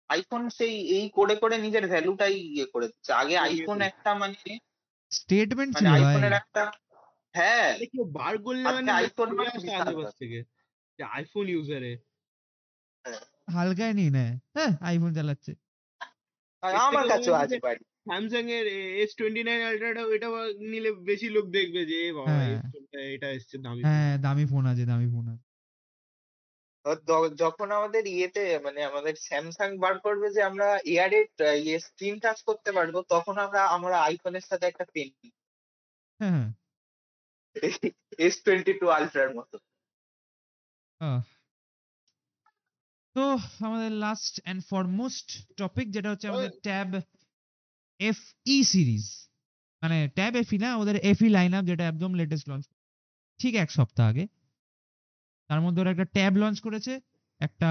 [0.09, 4.35] আইফোন সেই এই করে করে নিজের ভ্যালুটাই ইয়ে করে দিচ্ছে। আগে আইফোন একটা মানে
[5.11, 6.61] স্টেটমেন্ট মানে ছিল আইফোনের একটা
[7.35, 8.81] হ্যাঁ। কেউ বার করলে মানে
[9.31, 9.51] মানে
[9.89, 10.39] ব্যাপার। থেকে।
[10.99, 11.91] যে আইফোন ইউজারে
[13.47, 15.51] হালকায় নিয়ে নেয়। হ্যাঁ আইফোন চালাচ্ছে।
[16.81, 18.65] আমার কাছেও আছে বাড়ি। স্যামসাং এর
[19.01, 20.29] এস টোয়েন্টি নাইন আলট্রাটা এটা
[20.71, 22.55] নিলে বেশি লোক দেখবে যে এ বাবা হ্যাঁ।
[23.15, 25.45] এটা এসছে দামি হ্যাঁ দামি ফোন আছে দামি ফোন আছে।
[27.37, 31.19] যখন আমাদের ইয়েতে মানে আমাদের স্যামসাং বার করবে যে আমরা এয়ারে
[31.61, 35.09] ইয়ে স্ক্রিন টাচ করতে পারব তখন আমরা আমরা আইফোনের সাথে একটা পেন
[36.19, 36.49] হ্যাঁ হ্যাঁ।
[38.19, 39.55] এস টোয়েন্টি টু আলট্রার মতো।
[43.15, 43.23] তো
[43.59, 45.27] আমাদের লাস্ট এন্ড ফরমোস্ট
[45.57, 46.89] টপিক যেটা হচ্ছে আমাদের ট্যাব
[47.99, 49.05] এফ ই সিরিজ।
[49.81, 52.65] মানে ট্যাব এফি না ওদের এফি লাইন আপ যেটা একদম লেটেস্ট লঞ্চ
[53.39, 54.23] ঠিক এক সপ্তাহ আগে।
[55.49, 56.93] তার মধ্যে ওরা একটা ট্যাব লঞ্চ করেছে
[57.41, 57.69] একটা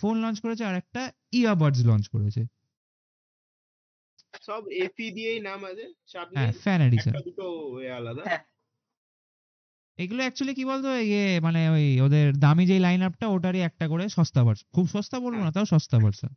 [0.00, 1.02] ফোন লঞ্চ করেছে আর একটা
[1.32, 2.42] ইয়ারবাডস লঞ্চ করেছে।
[4.42, 7.46] সব এফি দিয়েই নাম আছে চাপ হ্যাঁ ফ্যান এডিশন দুটো
[7.98, 8.42] আলাদা। হ্যাঁ।
[9.98, 14.04] এগুলো অ্যাকচুয়ালি কি বলতো ইয়ে মানে ওই ওদের দামি যে লাইন আপটা ওটারই একটা করে
[14.08, 16.32] সস্তা ভার্সন খুব সস্তা বলব না তাও সস্তা ভার্সন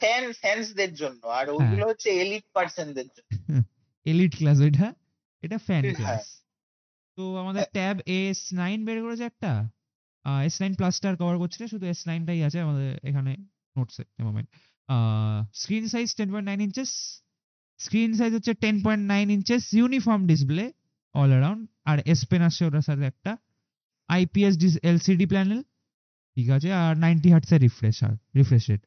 [0.00, 3.30] ফ্যান ফ্যান্সদের জন্য। আর ওইগুলো হচ্ছে এলিট পার্সনদের জন্য।
[4.06, 4.86] এলিট ক্লাস ওইটা
[5.42, 6.24] এটা ফ্যান হ্যাঁ। ক্লাস
[7.18, 9.52] তো আমাদের ট্যাব এস নাইন বের করেছে একটা?
[10.48, 13.32] এস নাইন প্লাসটার কভার করছে শুধু এস নাইনটাই আছে আমাদের এখানে
[13.76, 14.48] নোটসে moment
[15.60, 16.90] screen size ten point nine inches
[17.80, 20.64] screen size হচ্ছে ten point nine inches uniform display
[21.14, 23.32] all around আর এস পেন আসছে ওটার সাথে একটা।
[24.08, 24.54] আইপিএস
[24.90, 25.60] এলসিডি প্যানেল
[26.36, 28.82] ঠিক আছে আর নাইনটি হার্টসের রিফ্রেশ আর রিফ্রেশ রেট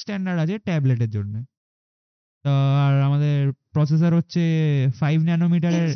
[0.00, 1.34] স্ট্যান্ডার্ড আছে ট্যাবলেটের জন্য।
[2.44, 2.52] তো
[2.84, 3.36] আর আমাদের
[3.74, 4.42] প্রসেসর হচ্ছে
[5.00, 5.88] ফাইভ ন্যানোমিটারের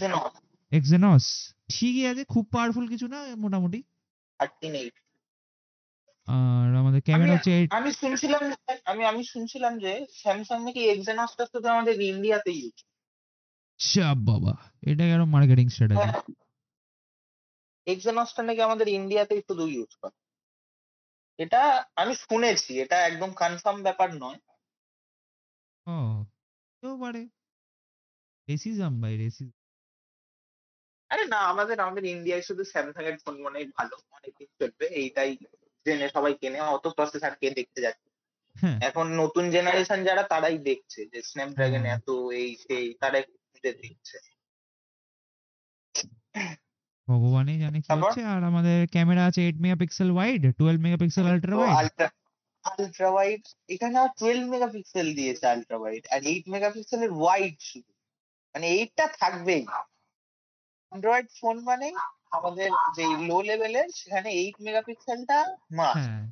[0.72, 1.24] এক্সেনস
[1.68, 3.80] ঠিকই আছে খুব পাওয়ারফুল কিছু না মোটামুটি।
[6.28, 8.43] আর আমাদের ক্যামেরা হচ্ছে আমি শুনছিলাম
[8.85, 12.76] আমি আমি শুনছিলাম যে স্যামসাং নাকি এক্সেনসটা শুধু আমাদের ইন্ডিয়াতে ইউজ
[13.80, 16.32] চাপ বাবা এটা আরও মার্কেটিং স্ট্র্যাটেজি
[17.87, 20.16] এক্সেনসটা নাকি আমাদের ইন্ডিয়াতেই শুধু ইউজ করে।
[21.39, 21.62] এটা
[21.97, 24.41] আমি শুনেছি এটা একদম কনফার্ম ব্যাপার নয়।
[25.87, 27.22] ও পারে
[28.49, 29.59] রেসিজম ভাই রেসিজম
[31.11, 35.30] আরে না আমাদের আমাদের ইন্ডিয়ায় শুধু স্যামসাং এর ফোন মনে ভালো অনেকদিন চলবে এইটাই
[35.87, 38.09] জেনে সবাই কেনে অত প্রসেসর কে দেখতে যাচ্ছে?
[38.57, 44.16] হ্যাঁ। এখন নতুন জেনারেশন যারা তারাই দেখছে যে স্ন্যাপড্রাগন। এত এই সেই তারাই খুঁজে দেখছে।
[47.09, 52.00] ভগবানই জানে কি হচ্ছে আর আমাদের ক্যামেরা আছে eight megapixel wide twelve megapixel ultra wide
[52.64, 57.92] ultra wide এখানে টুয়েলভ মেগাপিক্সেল দিয়েছে আলট্রা ওয়াইড আর এইট মেগাপিক্সেলের ওয়াইড শুধু।
[58.55, 59.64] মানে এইটটা থাকবেই।
[60.92, 61.88] অ্যান্ড্রয়েড ফোন মানে
[62.30, 65.38] আমাদের যে লো লেভেলের সেখানে এইট মেগাপিক্সেলটা
[65.70, 66.24] মাস হ্যাঁ।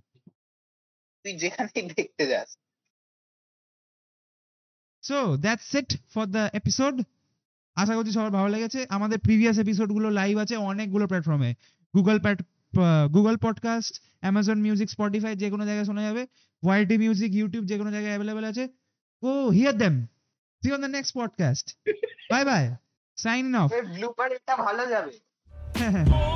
[1.24, 2.48] তুই যেখানে দেখতে যাস।
[5.04, 6.94] So that's it for the episode
[7.76, 11.50] আশা করছি সবার ভালো লেগেছে। আমাদের প্রিভিয়াস এপিসোডগুলো লাইভ আছে অনেকগুলো প্ল্যাটফর্মে
[11.94, 12.38] গুগল প্যাট
[13.12, 16.22] Google podcast Amazon music Spotify যে কোনো জায়গায় শোনা যাবে।
[16.62, 18.64] ওয়াইটি মিউজিক ইউটিউব যে কোনো জায়গায় অ্যাভেলেবেল আছে।
[19.22, 19.94] ও hear them
[20.62, 21.66] see on the next podcast
[22.30, 22.62] bye bye
[23.16, 25.12] sign off blooper এটা ভালো যাবে।
[25.74, 26.28] Come